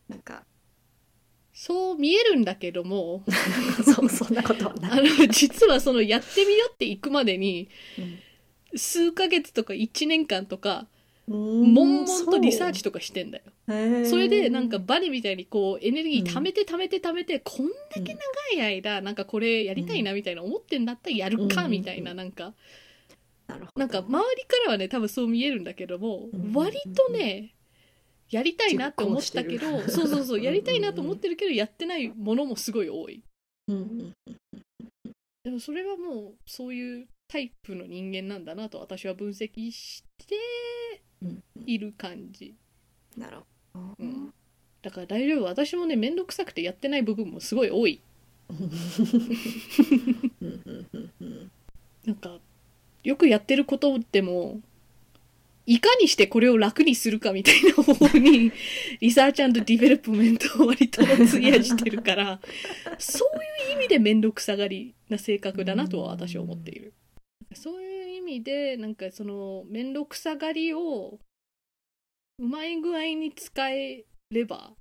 [0.08, 0.44] なんか。
[1.54, 3.24] そう見えるんだけども。
[3.84, 8.20] そうそんなことはあない、の実はそのやってみようって行くまでにうん。
[8.76, 10.88] 数ヶ月とか1年間とかうん
[11.30, 13.44] 悶々とリサーチとかしてんだよ。
[14.06, 18.20] それでなんかバネみたいにこうエネルギー貯めて貯めて貯めて、こんだけ長
[18.56, 22.54] い間なんかこれやりたいなみたいな思ってんだったらやるかうんみたいななんか。
[23.48, 23.80] なるほど。
[23.80, 26.52] なんか周りからはね多分そう見えるんだけどもうん。
[26.54, 27.54] 割とね
[28.32, 33.22] やりたいなって思ったけどそうそうそうやりたいなとうんうんうん思ってるけどやってないものもすごい多い。
[33.68, 33.76] うん。
[33.76, 34.14] うん。
[35.44, 40.36] でもそれはもうそういうタイプの人間なんだなと私は分析して
[41.22, 42.56] うんいる感じ。
[43.16, 43.38] なる
[43.74, 44.34] ほど、うん。
[44.82, 45.44] だから大丈夫。
[45.44, 48.02] 私もね面倒くさくてやってない部分もすごい多い。
[52.06, 52.40] なんか
[53.04, 54.60] よくやってることでも
[55.68, 58.52] いかにしてこれを楽にするかみたいな方法に
[59.00, 62.42] research development を割と費やしてるから
[62.98, 66.94] そういう意味で面倒くさがりな性格だなとは私は思っている。
[67.54, 71.20] そういう意味でなんかその面倒くさがりを
[72.38, 74.72] うまい具合に使えれば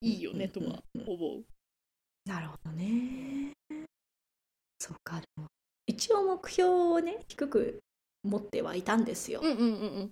[0.00, 1.44] いいよねとは思う。
[2.24, 3.52] なるほどね。
[4.78, 5.46] そうかでも
[5.86, 7.80] 一応目標をね低く
[8.22, 9.66] 持ってはいたんですよ、うんうんうんう
[10.04, 10.10] ん。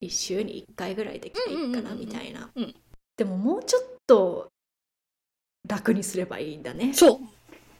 [0.00, 2.74] 一週に1回ぐらいできていいかなみたいな、うん。
[3.16, 4.48] でももうちょっと
[5.68, 7.20] 楽にすればいいんだね、そう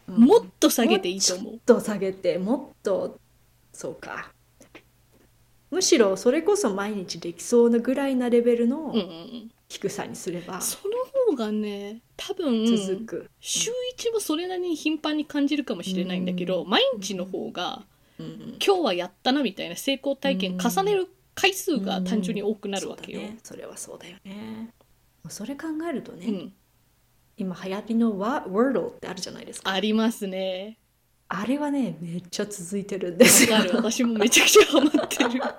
[0.09, 0.25] うん。
[0.25, 1.53] もっと下げていいと思う。
[1.53, 1.61] もっ。
[1.65, 3.19] と下げてもっと
[3.73, 4.33] そうか。
[5.71, 9.51] むしろそれこそ毎日できそうなぐらいなレベルうんうのんうん。
[9.69, 10.95] 低さにすればその
[11.31, 16.69] 方がね多分続く、週1もそれなりに頻繁に感じるかもしれないんだけど、うん。
[16.69, 17.83] 毎日の方が
[18.19, 18.41] うんうん。
[18.65, 23.21] 今日はやったなみたいな成功体験重ねる回数が単純に多くなるわけよ。
[23.21, 24.71] ね、それはそうだよね。
[25.29, 26.53] それ考えるとね、うん、
[27.37, 30.79] 今流行りのワ Wordle ってあるじゃないですかありますね。
[31.29, 35.43] あれはねめっちゃ続いてるんですよ私もめちゃくちゃハマってる。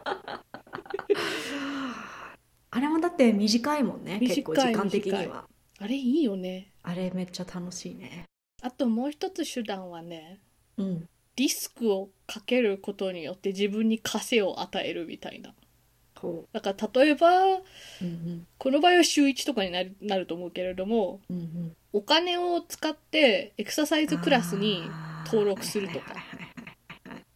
[2.69, 5.47] あれもだって短いもんね結構時間的には
[5.79, 6.73] あれいいよね。
[6.83, 8.25] あれめっちゃ楽しいね
[8.61, 10.41] あともう一つ手段はね
[10.77, 15.55] うんリスクをかけることによって自分に枷を与えるみたいな。
[16.23, 17.63] ほだから例えばう
[18.01, 18.47] うん。
[18.57, 21.43] この場合は週1とかになるなると思うけれどもうんうん。
[21.43, 24.81] うんお金を使ってエクササイズクラスに
[25.27, 26.15] 登録するとか。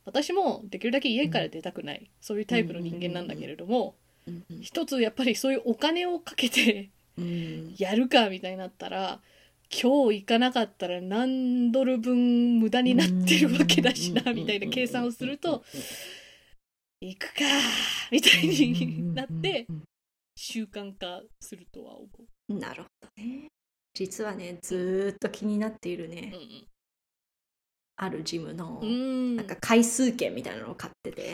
[0.04, 3.94] 私もできるだけ家から出たくない、そういうタイプの人間なんだけれども、
[4.28, 7.76] うんうん一つやっぱりそういうお金をかけてうん。
[7.78, 9.20] やるかみたいになったら
[9.70, 15.64] 今日行かなかったら何ドル分無駄になってるわけだしなみたいな計算をすると
[17.02, 17.42] 行くか
[18.12, 19.68] みたいになって
[20.36, 22.08] 習慣化するとは思
[22.50, 22.54] う。
[22.54, 23.48] なるほどね。
[23.94, 26.68] 実はねずーっと気になっているね、うん
[28.00, 31.34] あるジムの、うん、うんなんか回数券みたいなのを買ってて、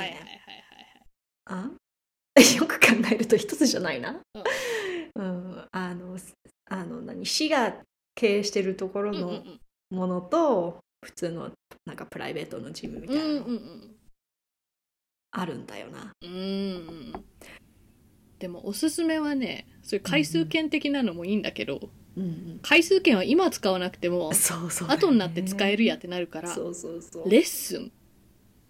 [1.43, 1.69] あ？
[2.57, 4.23] よく考えると一つじゃないな、はい。
[5.15, 6.17] うん、あの
[6.69, 7.25] あの何？
[7.25, 7.83] 市が
[8.15, 9.59] 経営してるところうんうんうのん。
[9.89, 11.51] ものと、普通の
[11.85, 13.95] なんかプライベートのジムみたいなうんうのん
[15.33, 16.29] あるんだよな、うん。
[16.29, 17.13] うん
[18.39, 24.87] でもおすすめはねそういう回数券的なのもいいんだけど、うん回数券は今使わなくてもそうそう。
[24.89, 27.29] ね、後になって使えるやってなるからそうそうそう。
[27.29, 27.91] レッスン。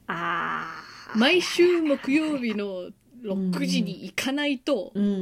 [0.08, 1.18] あー。
[1.18, 2.90] 毎週木曜日の
[3.24, 5.16] 6時に行かないとうんうんう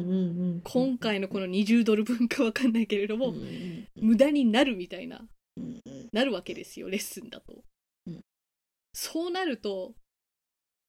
[0.57, 0.61] ん。
[0.63, 3.87] 今回のこの20ドル分かわかんないけれどもうんうん。
[3.95, 5.21] 無駄になるみたいな
[5.57, 6.09] うんうん。
[6.11, 7.63] なるわけですよレッスンだと。
[8.05, 8.19] うん。
[8.93, 9.93] そうなると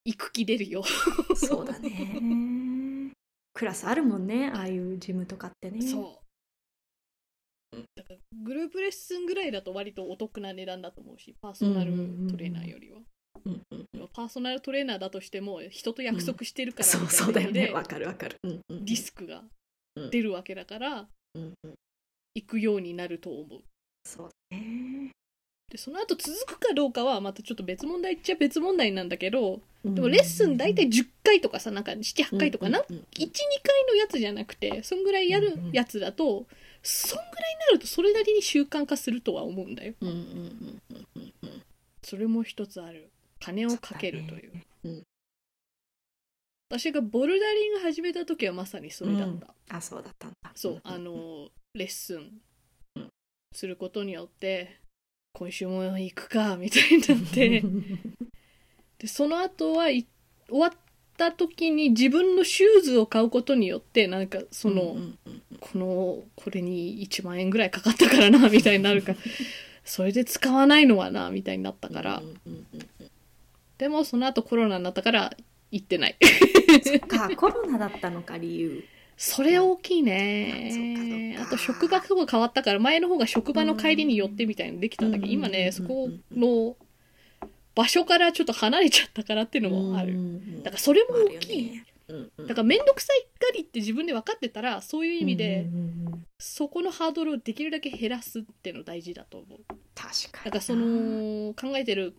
[0.05, 0.82] 行く気出るよ。
[1.36, 3.12] そうだね。
[3.55, 5.82] クラスあるもんねああいうジムとかってね。
[5.82, 6.22] そう。
[7.94, 11.92] だからグループレッスンぐらいだと割とお得な値段だと思うしパーソナル
[12.30, 12.98] トレーナーよりは、
[13.44, 17.70] うんうんパーソナルトレーナーだとしても人と約束してるからそうだよね。
[17.70, 18.84] わかるわかる、うんうんうん。
[18.84, 19.44] リスクが
[20.11, 21.74] 出るわけだからうんうん。
[22.34, 23.62] 行くようになると思う。
[24.05, 25.12] そうだね
[25.73, 33.07] でその後続くかどうかはまたちょっと別問題っちゃ別問題なんだけどででもレッスン大体10回とかさなんか78回とかな、うんうんうん。
[33.14, 33.31] 12
[33.62, 36.45] 回のやつじゃなくてそんぐらいやるやつだと
[36.83, 39.95] そんぐらいになるとそれなりに習慣化するとは思うんだよ。
[40.03, 41.62] うんうんうんうんうんうん。
[42.03, 43.11] それも一つある。
[43.41, 44.53] 金をかけるという。
[44.53, 44.66] ね。
[44.85, 45.03] うん。
[46.68, 50.53] 私がボルダリング始めた時はまさにそれだった、あそうだったんだ。
[50.55, 52.41] そうあのレッスン
[52.97, 53.09] うん。
[53.55, 54.82] することによって
[55.35, 57.62] 今週も行くかみたいになって。
[58.99, 60.07] でその後はい
[60.49, 60.70] 終わっ
[61.16, 69.18] た時に自分のシューズを買うことによってなんかその、うんうんうんこのこれに1万円ぐらいかかったからなみたいになるから。
[69.85, 73.11] それで使わないのはなみたいになったから、うんうんうん。
[73.78, 75.37] でもその後コロナになったから
[75.70, 76.16] 行ってない。
[76.83, 78.85] そっかコロナだったのか理由
[79.16, 81.38] それ大きいね。
[81.40, 86.76] あと職場とか変わったから前の方が職場の帰りに寄ってみたいにできたんだけどうん今ねうんそこの
[87.74, 90.14] 場所からちょっと離れちゃったからっていうのもある。
[90.62, 91.82] だからそれも大きい
[92.46, 95.66] だから面倒くさいがりって自分で分かってたらそういう意味で
[96.38, 99.60] そこのハードルをできるだけ減らすっていうの大事だと思う。
[99.94, 102.14] 確かにだからその考えてる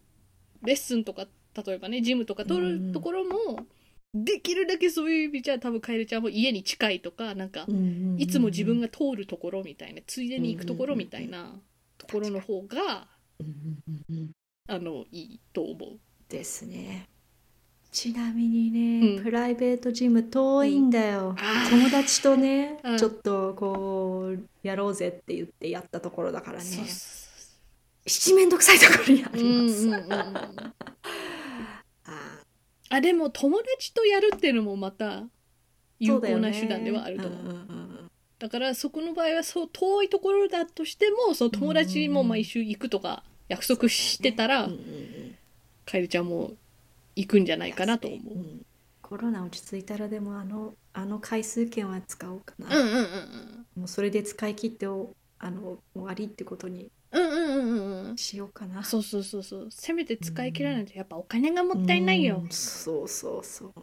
[0.64, 1.28] レッスンとか
[1.66, 3.66] 例えばねジムとか取るところも
[4.14, 7.66] できるだけそういう意味じゃ多分カエルちゃんも家に近いとかなんか
[8.18, 11.60] いつも自分が通るところみたいなついでに行くところみたいな
[11.98, 13.08] ところの方が
[13.40, 14.32] うんうんうんうん。
[14.68, 16.00] あのいいと思う。
[16.30, 17.08] ですね。
[17.92, 19.24] ちなみにね、うん。
[19.24, 21.70] プライベートジム遠いんだよ、あー。
[21.70, 22.98] 友達とね、うん。
[22.98, 26.64] ちょっとこうやろうぜって言ってやったところだからね。
[28.08, 29.88] 七面倒くさいところにあります、
[32.94, 35.26] あでも友達とやるっていうのもまたー
[36.00, 37.56] 有効な手段ではあると思う。
[38.38, 44.70] だからそこの場合はそう遠いところだとしてもその友達も毎週行くとか約束してたら、
[45.86, 46.52] カエルちゃんも
[47.16, 48.38] 行くんじゃないかなと思う。
[48.38, 48.66] ん。
[49.02, 52.68] コロナ落ち着いたらでもあのあの回数券は使おうかな、
[53.76, 58.18] もうそれで使い切っておあの終わりってことにうんうんうんうんうん。
[58.18, 58.84] しようかな。
[58.84, 59.68] そうそうそうそう。
[59.72, 62.50] せめて使い切らないとやっぱお金がもったいないよ、うん。
[62.50, 63.74] そうそうそう。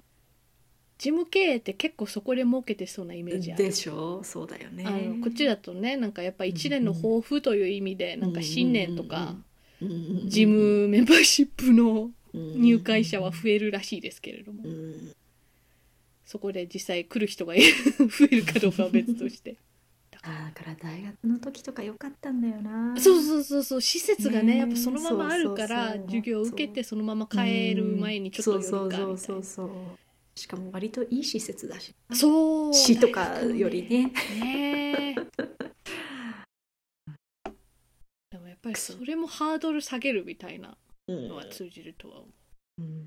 [0.98, 3.64] ジム経営って結構そこで儲けてそうなイメージある。
[3.64, 4.22] でしょ？
[4.22, 4.84] そうだよね。
[4.86, 9.36] あのこっちだとねなんかやっぱ1年の抱負という意味でなんか新年とか
[10.26, 14.62] ジムメンバーシップの入会者は増えるらしいですけれども。
[14.64, 15.12] うん。
[16.26, 17.54] そこで実際来る人が
[17.98, 19.56] 増えるかどうかは別として
[20.22, 22.94] あだから大学の時とか良かったんだよな。
[23.00, 23.80] そうそうそうそう。
[23.80, 24.58] 施設がねね。
[24.58, 29.06] やっぱそのままあるから授業を受けてそのまま帰る前にちょっと寄るかみたいな。
[29.06, 29.68] そうそうそうそう。
[30.34, 32.74] しかも割といい施設だしそう。
[32.74, 34.12] 市とかよりね。
[34.40, 35.14] ね
[38.30, 40.76] でもやっぱりそれもハードル下げるみたいな
[41.08, 41.28] うん。
[41.28, 42.82] のは通じるとは思う。
[42.82, 43.06] うん。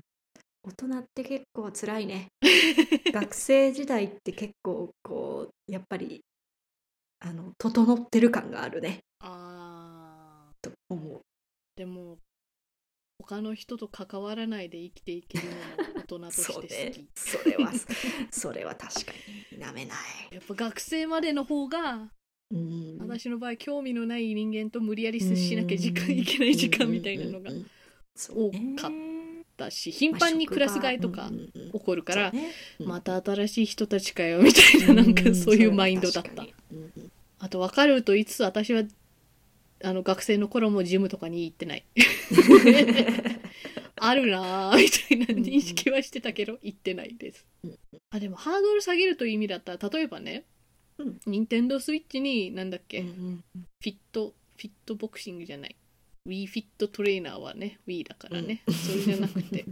[0.64, 2.26] 大人って結構辛いね。
[3.12, 6.22] 学生時代って結構こうやっぱり
[7.26, 9.00] あの整ってる感があるね。
[9.20, 10.70] あー。
[10.70, 11.20] と思う。
[11.74, 12.18] でも
[13.18, 15.60] お他の人と関わらないで生きていけるのも
[16.00, 17.06] 大人とそうして好き、 ね。
[17.14, 17.72] それは
[18.30, 19.12] それは確か
[19.52, 22.10] になめない、やっぱ学生までの方が
[22.50, 22.98] うん。
[22.98, 27.50] 私の場合興味のない人間と無理やり接しなきゃ時間いけない時間みたいなのが
[28.14, 28.90] 多かっ
[29.56, 31.30] だし頻繁にクラス替えとか
[31.72, 32.32] 起こるから、
[32.80, 36.42] また新しい人たちかよみたいななんかそういうマインドだった。
[36.42, 37.10] うん
[37.44, 38.84] あと分かると言いつつ私は
[39.82, 41.84] あの学生の頃もジムとかに行ってない。
[43.96, 47.46] あるなぁみたいな認識はしてたけど行ってないです。
[47.62, 47.78] うん
[48.08, 50.46] あでもハードル下げるという意味だったら例えばね、
[50.96, 51.20] うん。
[51.26, 55.76] 任天堂スイッチになんだっけ、うんうんフィットフィットボクシングじゃない。
[56.26, 59.66] Wii フィットトレーナーはね Wii だからね、それじゃなくて。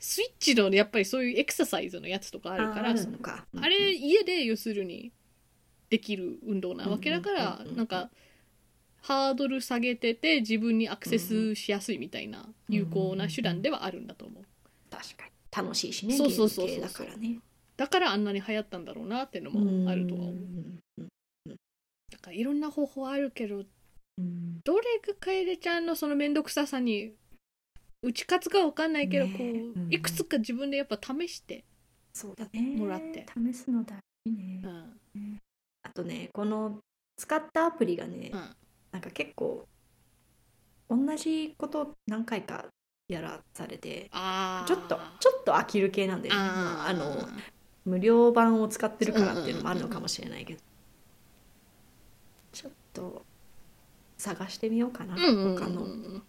[0.00, 3.46] スイッチのやっぱりそういうエクササイズのやつとかあるからあるのか。
[3.56, 5.12] あれ家で要するに
[5.92, 8.08] できる運動なわけだからなんか
[9.02, 14.44] ハードル下げてて自分にアクセスしやすいみたいな有効な手段ではあるんだと思う。
[14.90, 15.32] 確かに。
[15.54, 17.40] 楽しいしねそうそうそうそうだからね。
[17.76, 20.34] だからあんなに流行ったんだろうなっていうのもあるとは思う。
[20.34, 20.38] う
[21.02, 21.08] ん
[22.10, 24.60] だからいろんな方法あるけどうん。
[24.64, 27.12] どれが楓ちゃんのその面倒くささに
[28.02, 29.46] 打ち勝つかわかんないけど、ねこう
[29.78, 29.92] うん。
[29.92, 31.64] いくつか自分でやっぱ試して、
[32.78, 33.26] もらって。
[33.52, 34.60] 試すの大事ね。
[34.62, 34.68] うん。
[34.68, 34.86] あ
[35.94, 36.78] とねこの
[37.16, 38.40] 使ったアプリがねうん。
[38.92, 39.66] なんか結構
[40.90, 42.66] 同じこと何回か
[43.08, 44.10] やらされて
[44.66, 47.28] ちょっとちょっと飽きる系なんで、ね、あーまあ、あの
[47.84, 50.60] 無料版を使ってるからっていうのもあるのかもしれないけど、
[52.52, 53.24] ちょっと
[54.18, 56.22] 探してみようかな、うんうんうん他の、うん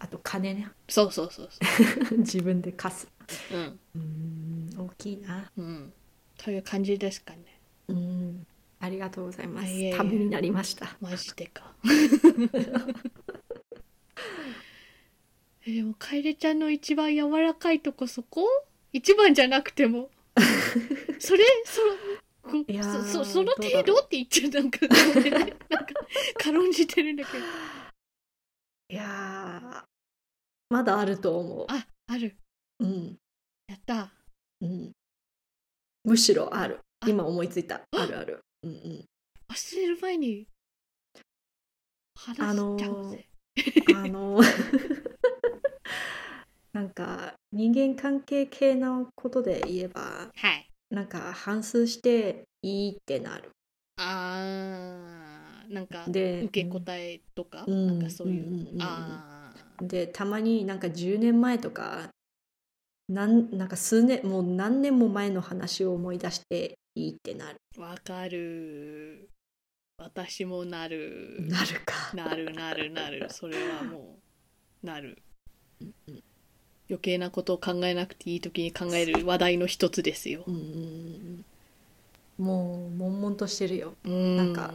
[0.00, 0.68] あと金ね。
[0.88, 3.08] そうそうそうそ 自分で貸す。
[3.52, 3.78] ううん。
[3.96, 5.50] うん大きいな。
[5.56, 5.92] うん。
[6.36, 7.47] という感じですかね
[7.88, 8.46] うん。
[8.80, 9.96] ありがとうございます。
[9.96, 10.96] ためになりました。
[11.00, 11.74] マジでか。
[15.66, 18.46] えでも楓ちゃんの一番柔らかいとこそこ？
[18.92, 20.10] 一番じゃなくても？
[21.18, 21.44] それ？
[21.64, 23.96] そのこそそその程度？
[23.96, 25.94] って言っちゃうなんかなんか
[26.38, 27.44] 軽んじてるんだけど。
[28.90, 29.84] いやー
[30.70, 32.36] まだあると思あある。
[32.78, 33.18] ううん。
[33.66, 34.12] やった。
[34.60, 34.92] うん。
[36.04, 36.80] むしろある。
[36.80, 37.80] あ今思いついた。
[37.96, 38.40] あるある。
[38.62, 39.04] うんうん。
[39.50, 40.46] 忘れる前に
[42.16, 43.28] 話しちゃうぜ、
[43.94, 44.40] あの
[46.72, 50.68] なんか人間関係系のことで言えばはい。
[50.90, 53.50] なんか反数していいってなる。
[53.96, 62.08] あーなんかで受け答えとか、うんなんかそういう、うんうんあでたまになんか10年前とか
[63.08, 67.60] なんなんか数年もう何年も前の話を思い出していいってなる。
[67.76, 69.28] ーわかる。
[69.98, 71.36] 私もなる。
[71.48, 71.94] なるか。
[72.14, 73.28] なるなるなる。
[73.30, 74.18] それはも
[74.82, 75.22] うなる。
[76.90, 80.42] 余計なことを考えなくていい時に考える話題の一つですよ。
[80.46, 81.44] うん
[82.36, 83.94] もう悶々としてるよ。
[84.04, 84.36] うん。
[84.36, 84.74] なんか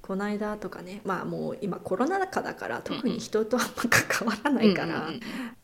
[0.00, 5.10] この間とかねまあもう今コロナ禍だから特に人とあんま関わらないから、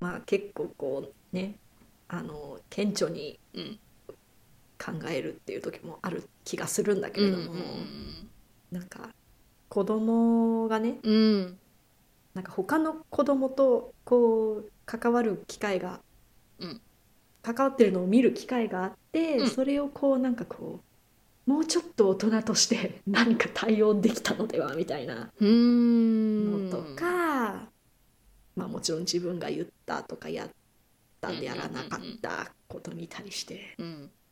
[0.00, 1.54] まあ結構こうね
[2.08, 3.78] あの顕著にうん
[4.78, 7.64] 考えるっていう時もある気がするんだけうんれども、
[8.70, 9.10] なんか
[9.68, 11.14] 子供がねうん。
[11.14, 11.58] うん
[12.34, 16.00] なんか他の子供とこう関わる機会が、
[16.58, 16.80] うん。
[17.42, 19.46] 関わってるのを見る機会があって、うん。
[19.48, 20.80] それをこうなんかこ
[21.46, 26.70] うもうちょっと大人として 何か対応できたのではみたいなうーん。
[26.70, 27.70] のとか、
[28.56, 30.50] まあもちろん自分が言ったとかやっ
[31.20, 33.74] たうんうんうんうんやらなかったことに対して。
[33.78, 34.10] うん「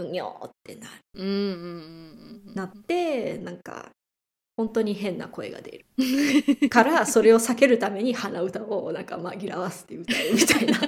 [0.00, 2.54] うんよ」ってなうんうんうんうん。
[2.54, 3.90] なってなんか
[4.56, 6.68] 本当に変な声が出る。
[6.68, 10.78] からそれを避けるために鼻歌をなんか紛らわせて歌うみたいな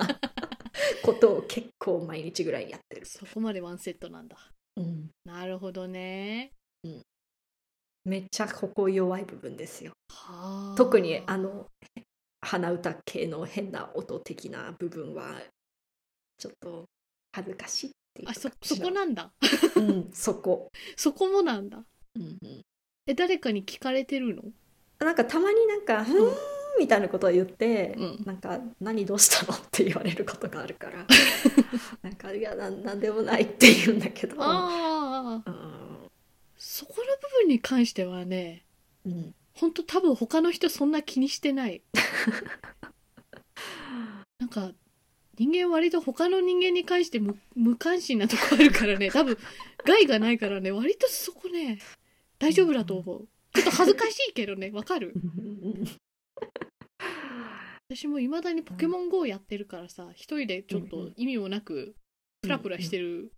[1.03, 3.07] ことを結構毎日ぐらいやってる。
[3.07, 4.37] そこまでワンセットなんだ。
[4.77, 5.11] うん。
[5.25, 6.53] なるほどね。
[8.09, 9.93] めっちゃここ弱い部分ですよ。
[10.09, 10.75] はあ。
[10.77, 11.69] 特にあの
[12.41, 15.43] 鼻歌系の変な音的な部分は
[16.39, 16.87] ちょっと
[17.33, 17.91] 恥ずかしい
[18.27, 19.31] あそそこなんだ。
[19.77, 21.85] うんそこ、 そこもなんだ。
[22.17, 22.63] うんうん。
[23.07, 24.43] え誰かに聞かれてるの？
[24.99, 26.35] なんかたまになんか「ふーん」
[26.81, 28.23] みたいなことを言って、うん。
[28.25, 31.07] なんか「何どうしたの?」って言われることがあるから。
[32.03, 34.37] なんか「いやななんでもない」って言うんだけど。
[34.41, 35.99] ああうん。
[36.57, 38.65] そこの部分に関してはね
[39.07, 39.35] うん。
[39.55, 41.83] 本当多分他の人そんな気にしてない。
[44.39, 44.73] なんか
[45.39, 49.11] 人間割と他の人間に関して無無関心なとこあるからね。
[49.13, 49.37] 多分
[49.85, 50.71] 害がないからね。
[50.73, 51.79] 割とそこね
[52.39, 53.29] 大丈夫だと思う。
[53.55, 54.71] ちょっと恥ずかしいけどね。
[54.71, 55.15] わかる？
[57.91, 61.95] 私もいまだにポケモン GO やってるからさ一人でちょっとん意味もなく
[62.43, 63.33] プラプラしてる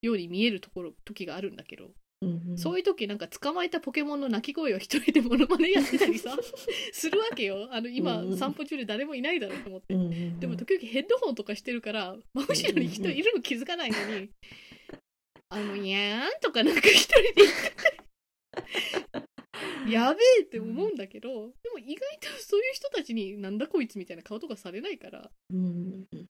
[0.00, 1.90] ように見えるところ時があるんだけど、
[2.22, 2.58] うんうん。
[2.58, 6.36] そういう時なんか捕まえたポケモンの鳴き声を一人でモノマネやってたりさ
[6.92, 7.68] するわけよ。
[7.70, 8.38] あの今、うんうん。
[8.38, 9.94] 散歩中で誰もいないだろうと思って。
[9.94, 10.12] うんうん。
[10.12, 14.30] うんでも時々ヘッドホンとかしてるから真後ろに人いるの気づかないのに
[15.48, 19.26] 「あのにゃーん」とかなんか一人で言って。
[19.88, 21.28] やべえって思うんだけど
[21.62, 26.26] でも意外とそういう人たちになんだこいつみたいな顔とかされないからうんうん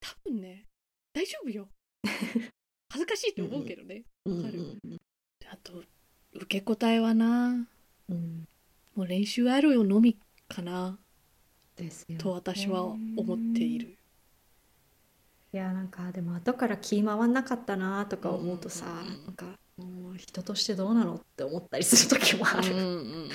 [0.00, 0.66] 多分ね
[1.12, 1.68] 大丈夫よ。
[2.90, 4.04] 恥ずかしいって思うけどね。
[4.24, 5.01] うんわかるうん
[5.52, 5.82] あと
[6.32, 7.68] 受け答えはな。
[8.08, 8.48] うん。
[8.94, 10.16] もう練習あるよのみ
[10.48, 10.98] かな。
[11.76, 13.98] ですよと私は思っている。
[15.52, 19.24] いやなんかでも後から気回んなかったなとか思うとさ、うんうんうん。
[19.26, 19.46] なんか
[19.76, 23.28] もう人としてどうなのって思ったりする時もある、うんうん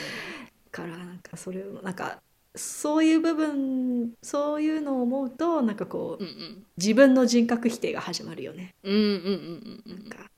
[0.71, 2.21] からなんかそれをなんか
[2.55, 6.65] そういう部分そういうのを思うとなんかこう、うんうん。
[6.77, 9.99] 自分の人格否定が始まるよね、うんうんうんうん。
[9.99, 10.31] なんか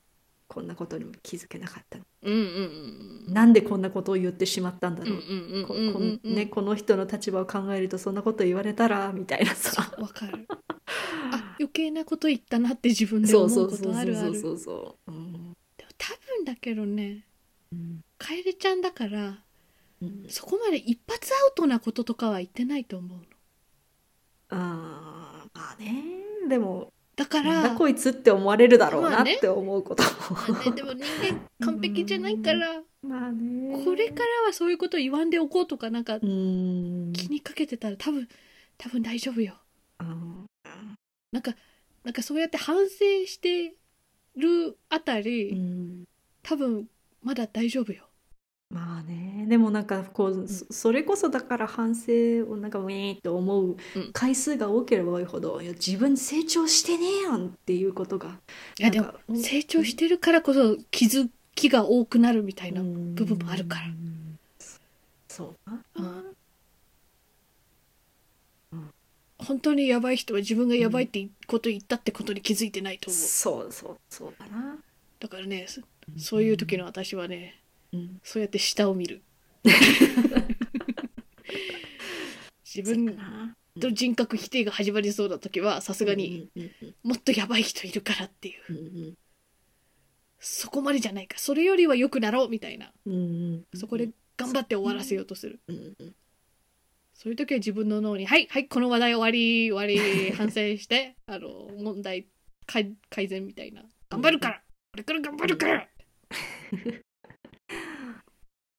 [0.50, 3.32] こんなことにも気づけなかったうんうんうんうん。
[3.32, 5.20] なんでこんなことを言ってしまったんだろう、
[6.48, 9.94] この人の立場を考えるとそんなこと言われたら みたいなさ。
[9.96, 14.40] わかるあ余計なこと言ったなって自分で思そううそうことあるある。
[14.40, 15.32] そうそうそううん。
[15.76, 17.24] でも多分だけどね
[17.72, 18.00] うん。
[18.18, 19.38] 楓ちゃんだから
[20.02, 20.26] うん。
[20.28, 23.24] そこまで一発アウトなこととかは言ってないと思うの。
[24.48, 26.48] あーまあね。
[26.48, 33.84] でもだかなんだらこいつって思われるだろうなって思うことも、まあねでも人間完璧じゃないから まあね。
[33.84, 37.12] これからはそういうこと言わんでおこうとかなんかうん。
[37.12, 38.26] 気にかけてたら多分
[38.78, 39.54] 多分大丈夫よ。
[39.98, 41.54] なんか
[42.04, 42.96] なんかそうやって反省
[43.26, 43.74] して
[44.36, 46.04] るあたり、うん。
[46.42, 46.88] 多分
[47.22, 48.08] まだ大丈夫よ
[48.70, 49.46] まあね。
[49.48, 52.12] でもなんかこうそそれこそだから反省
[52.48, 54.12] をなんかウィーンって思ううん。
[54.12, 58.38] 回数が多ければ多いほどいや自分成長してねえやんっていうことが
[58.78, 63.82] いやでも成長してるからこそ気づきが多くなるみたいな、うん部分もあるから。
[65.28, 66.36] そうなうん。
[68.72, 68.90] うん。
[69.38, 74.76] 本当にやばい人は自分がやばいってこと言ったってことに気づいてないと思う、そうそうそうだな。
[75.18, 75.80] だからねそ
[76.16, 77.59] そういう時の私はね
[77.92, 78.20] うん。
[78.22, 79.22] そうやって下を見る。
[82.64, 86.50] 自分そうだなと人格否定が始まりそうな時はさすがに
[87.02, 88.72] もっとやばい人いるからっていう。
[88.72, 88.80] うんう
[89.10, 89.14] ん。
[90.38, 91.38] そこまでじゃないか。
[91.38, 92.92] それよりは良くなろうみたいな。
[93.06, 93.16] うんう
[93.76, 95.60] んそこで頑張って終わらせようとする。
[95.68, 96.14] うんうん。
[97.12, 102.26] そういう時は自分の脳に「はいはいこの話題終わり終わり反省して あの問題
[102.66, 103.84] 改改善みたいな。
[104.08, 104.62] 頑張るから。
[104.92, 105.88] これから頑張るから!」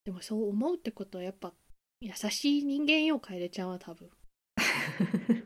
[0.04, 1.54] でもそう思うってことはやっぱ
[2.02, 4.10] 優しい人間よ楓ちゃんは多分。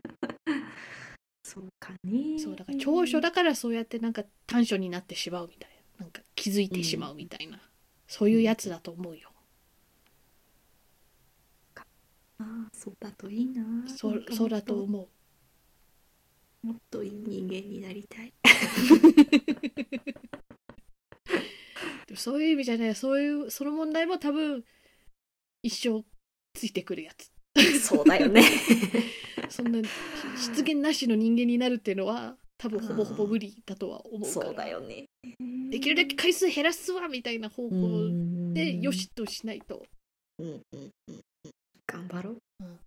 [1.44, 2.38] そうかね。
[2.38, 5.76] そうだから長所だからそうやってなんか短所になってしまうみたいな。
[5.98, 7.60] なんか気づいてしまうみたいな、
[8.06, 9.30] そういうやつだと思うよ。
[12.38, 13.88] ああそうだといいな。
[13.88, 15.08] そそうだと思う。
[16.66, 18.32] もっといい人間になりたい
[22.16, 24.64] そういう意味じゃねそういうその問題も多分
[25.62, 26.04] 一生
[26.54, 27.30] ついてくるやつ。
[27.80, 28.42] そうだよね。
[29.48, 29.80] そんな
[30.36, 34.46] 失言なしの人間になるっていうのは多分ほぼほぼ無理だとは思うから。
[34.46, 35.06] そうだよね。
[35.70, 37.76] できるだけ回数減らすわみたいな方法
[38.52, 39.84] ででよしとしないと、
[40.38, 41.22] うんうんうんうん。
[41.86, 42.38] 頑張ろう。
[42.60, 42.80] うん。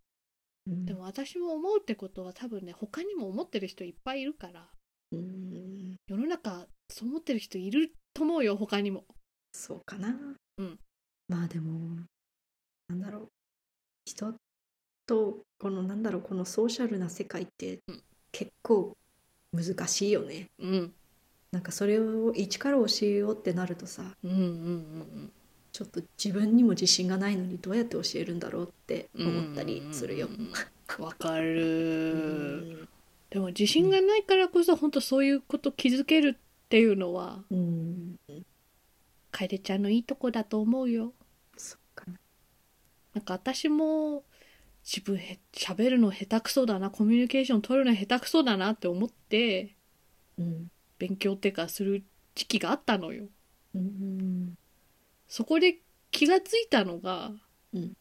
[0.67, 0.85] うん。
[0.85, 4.69] でも私も思うってことは多分ね他にも思ってる人いっぱいいるから。
[5.11, 5.95] うん。
[6.07, 9.05] 世の中そう思ってる人いると思うよ他にも
[9.51, 10.15] そうかな。
[10.57, 10.79] うん。
[11.27, 11.97] まあでも
[12.87, 13.29] なんだろう。
[14.05, 14.33] 人
[15.05, 18.03] とこのなんだろうこのソーシャルな世界ってうん。
[18.31, 18.95] 結構
[19.53, 20.49] 難しいよね。
[20.59, 20.93] うん。
[21.51, 25.31] なんかそれを一から教えようってなるとさうんうん
[25.71, 30.27] ちょっと自分にも自信がないのにどうやって教えるんだろうってうんうん思ったりするよ。
[30.27, 30.33] うん。
[30.35, 30.53] うんうん
[30.99, 32.87] わかうるん。
[33.29, 38.15] でも自信がないからこそ本当そういうこと気づけるっていうのはうん
[39.31, 41.13] 楓ちゃんのいいとこだと思うよ。
[41.57, 42.05] そうか。
[42.07, 42.19] な
[43.15, 44.23] なんか私も
[44.83, 46.89] 自分へ喋るの下手くそだな。
[46.89, 49.75] コミュニケーション取るの下手くそだなって思って
[50.37, 50.71] うん。
[50.97, 52.03] 勉強ってかする
[52.35, 53.25] 時期があったのよ。
[53.75, 54.57] うん
[55.27, 55.77] そこで
[56.11, 57.31] 気がついたのが、
[57.73, 57.93] うん。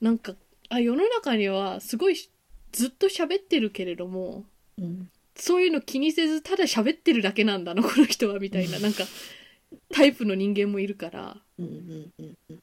[0.00, 0.34] なんか
[0.68, 2.16] あ世の中にはすごい
[2.72, 4.44] ずっと喋ってるけれども
[4.78, 5.10] うん。
[5.34, 8.78] そういうの気にせずただ喋ってるだけなんだなこの人はみたいな。
[8.78, 9.04] なんか
[9.92, 12.62] タイプの人間もいるからうんうんうんうん。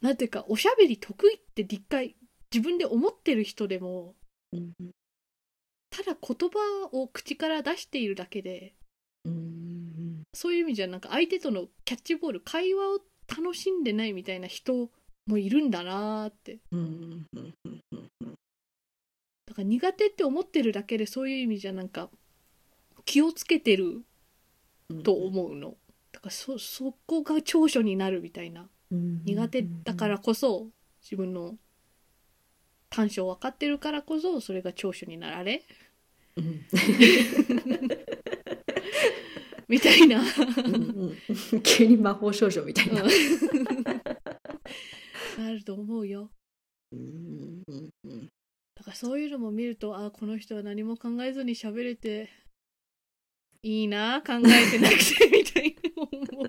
[0.00, 2.16] なんていうかおしゃべり得意って理解
[2.52, 4.14] 自分で思ってる人でも
[4.52, 4.72] うん
[5.90, 8.74] ただ言葉を口から出しているだけで
[9.24, 12.98] うんそういう意味じゃなんか相手とのキャッチボール会話を
[13.28, 14.90] 楽しんでないみたいな人
[15.26, 16.58] もいるんだなーって。
[16.72, 17.82] うんうんうん
[18.20, 18.34] うん。
[19.46, 22.10] だから苦手って思ってるだけでそういう意味じゃなんか
[23.04, 24.02] 気をつけてる
[24.88, 25.70] うんと思うの。
[25.70, 25.76] だ
[26.22, 28.68] からそそこが長所になるみたいな。
[28.90, 29.22] うん。
[29.24, 30.68] 苦手だからこそ
[31.02, 31.56] 自分の
[32.90, 35.62] 短所を分かってるからこそそれが長所になられ？
[36.36, 36.66] うん。
[39.68, 40.20] みたいな。
[40.20, 41.14] うん
[41.52, 41.62] うん。
[41.62, 43.02] 急に魔法少女みたいな。
[45.38, 46.30] なると思うよ。
[46.92, 48.28] うんうんうん
[48.74, 52.30] だからそういうのも見るとあこの人は何も考えずに喋れて
[53.62, 56.48] いいな考えてなくてみたいな思う、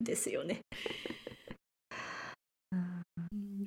[0.00, 0.60] ですよね。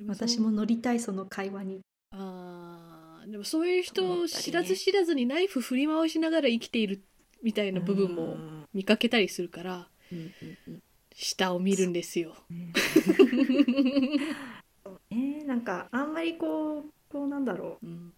[0.06, 1.80] 私も乗りたいその会話に。
[2.12, 7.02] あーでもそういう思人ったりね知らず知らずにナイフ振り回しながら生きている
[7.42, 8.36] みたいな部分も
[8.72, 10.18] 見かけたりするからうん。
[10.18, 10.58] うん。
[10.68, 10.82] うん。
[11.14, 11.92] 下を見るん。
[11.92, 12.36] ですよ。
[12.48, 12.72] ね
[15.10, 15.60] えーなん。
[15.62, 16.12] かあん。
[16.12, 17.44] まりこうこうなん。
[17.44, 18.12] だろううん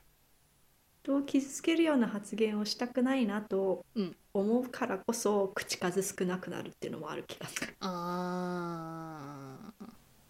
[1.03, 7.75] 人を傷つけるような発言をしたくないなとうん思うからこそ口数少なくなるっていうのもある気がする。
[7.81, 9.85] あー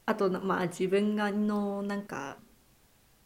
[0.06, 2.38] あとなまあ自分がのなんか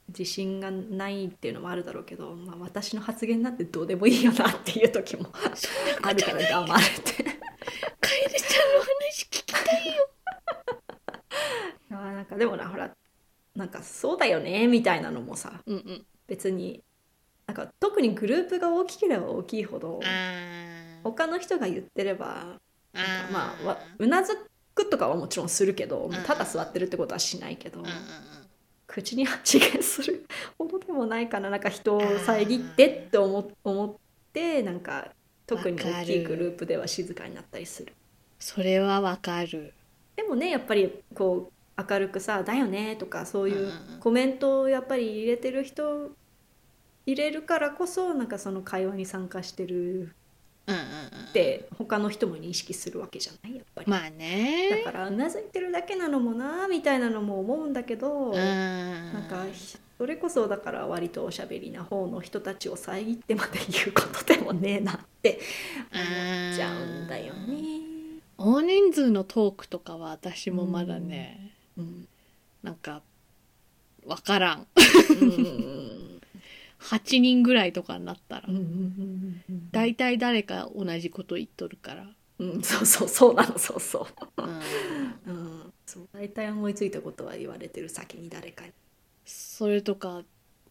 [0.09, 5.28] 自信がないっていうのもあるだろうけど、まあ、私の発言なんてどうでもいいよなっていう時も
[6.03, 7.22] あるから黙るって。
[7.22, 10.09] カエルちゃんの話聞きたいよ。
[11.90, 12.90] あーなんかでもなほら
[13.55, 16.07] なんかそうだよねみたいなのもさうんうん。
[16.26, 16.82] 別に
[17.53, 20.01] なんか特にグループが大きければ大きいほど
[21.05, 22.59] 他の人が言ってれば
[22.95, 24.39] あなんかーまあわうなず
[24.75, 26.13] くとかはもちろんするけどん。
[26.25, 27.83] ただ座ってるってことはしないけど
[28.87, 30.25] 口に発言する
[30.57, 31.51] ほどでもないかな。
[31.51, 33.95] なんか人を遮ってって思思っ
[34.33, 35.13] てなんか
[35.47, 37.93] 特に大きいグループでは静かになったりする。
[38.39, 39.75] それはわかる。
[40.17, 46.13] でもねやっぱりこう明るくさ「だよね」とかそういうコメントをやっぱり入れてる人
[47.07, 50.15] 入れるからこそなんかその会話に参加してる
[50.67, 53.91] うんうんうんって他の人も認識するわけじゃないやっぱり。
[53.91, 54.83] まあね。
[54.85, 58.35] だからうなずいてるだけなのもなみたいなのも思うんだけど、うん。
[58.35, 59.45] なんか
[59.99, 65.41] それこそだから割とおしゃべりな方の人たちを遮ってまで言うことでもねえなって
[65.93, 67.81] 思っちゃうんだよね。
[68.39, 72.09] 大人数のトークとかは私もまだね、うん
[72.63, 73.03] なんか
[74.07, 74.67] わからん
[75.21, 76.12] うん
[76.83, 78.49] 8人ぐらいとかになったら
[79.70, 82.07] 大体誰か同じこと言っとるから、
[82.39, 84.07] うんそうそうそうなのそうそ
[84.39, 84.43] う。
[84.43, 84.51] ん、う、
[85.26, 88.72] うん、そう大体思いついたことは言われてる先に誰かに。
[89.24, 90.22] それとか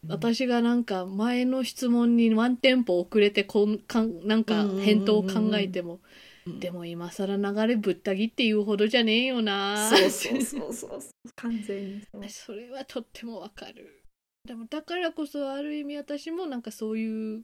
[0.08, 6.00] 私がなんか前の質問にワンテンポ遅れてこんかんなんか返答を考えても、
[6.46, 6.60] うん。
[6.60, 11.00] でも今更流れぶった切って言うほどじゃねえよなそうそうそうそう。
[11.36, 14.01] 完全にそれはとってもわかる
[14.44, 17.42] でもだからこそある意味私もなんかそういう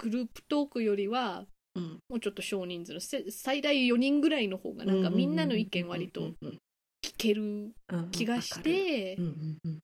[0.00, 1.98] グループトークよりはうん。
[2.08, 6.32] もうちょっと少人数のせ最大4人ぐらいの方がなんかみんなの意見割と
[7.02, 7.72] 聞ける
[8.10, 9.78] 気がして好うんうんうん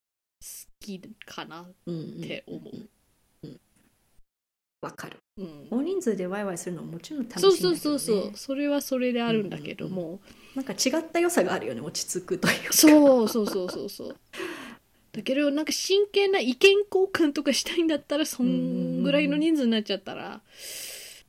[0.80, 1.92] きかなっう。
[1.92, 2.88] んうんて思う。
[4.80, 5.16] わかる。
[5.38, 5.68] うん。
[5.70, 10.20] 大人数でワイワイするのももちろん楽しいんだそうけど、ね、そうそうそうそれはそれであるんだけども、
[10.54, 12.72] なんか違った良さがあるよね落ち着くというか。
[12.72, 14.16] そうそうそうそうそう
[15.18, 20.40] だけどなんか真剣な意見交換とかしたいんだったらそんぐらいの人数になっちゃったら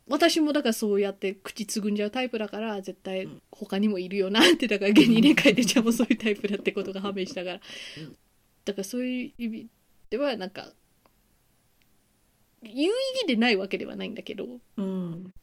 [0.08, 7.62] 私もだからそうやって口つぐんじゃうタイプだから絶対他にもいるよなってだから芸人ね楓ちゃんもそういうタイプだってことが判明したから。
[7.98, 8.16] うん
[8.66, 9.68] だからそういう意味
[10.12, 10.68] ではなんか
[12.62, 14.46] 有意義でないわけではないんだけど
[14.78, 15.34] うん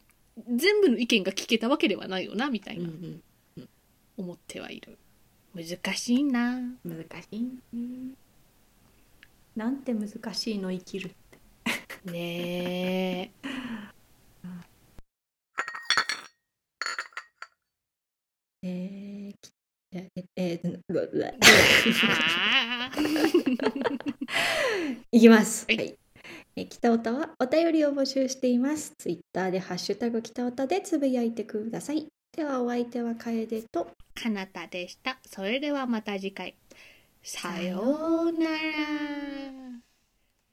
[0.55, 3.21] 全部の意見が聞けたわけではないよなみたいうん
[3.57, 3.69] うなん
[4.17, 4.97] 思ってはいる。
[5.53, 6.59] 難しいな。
[6.85, 7.41] 難しい。
[7.41, 7.49] ね
[9.57, 11.15] なんて難しいの生きるって。
[12.11, 13.31] ねえ。
[18.61, 19.49] えーき
[19.93, 24.07] えーえーうわうわあー
[25.11, 25.65] いきます。
[25.67, 25.97] はいはい。
[26.55, 28.93] えー北オタはお便りを募集しています。
[28.99, 32.05] ツイッターでハッシュタグ北オタでつぶやいてください。
[32.31, 34.67] ではお相手は楓とかなた。
[34.67, 35.17] でした。
[35.25, 36.19] それではまた。
[36.19, 36.55] 次回。
[37.29, 38.57] さようなら。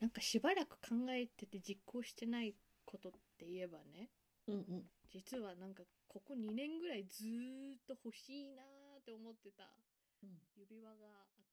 [0.01, 4.11] なんかしばらく考えてて実行してないことって言えばね、
[4.49, 4.83] うんうん。
[5.09, 9.71] 実はなんかここ2年ぐらいずーっと欲しいなーって思ってた。
[10.57, 11.45] 指輪があって。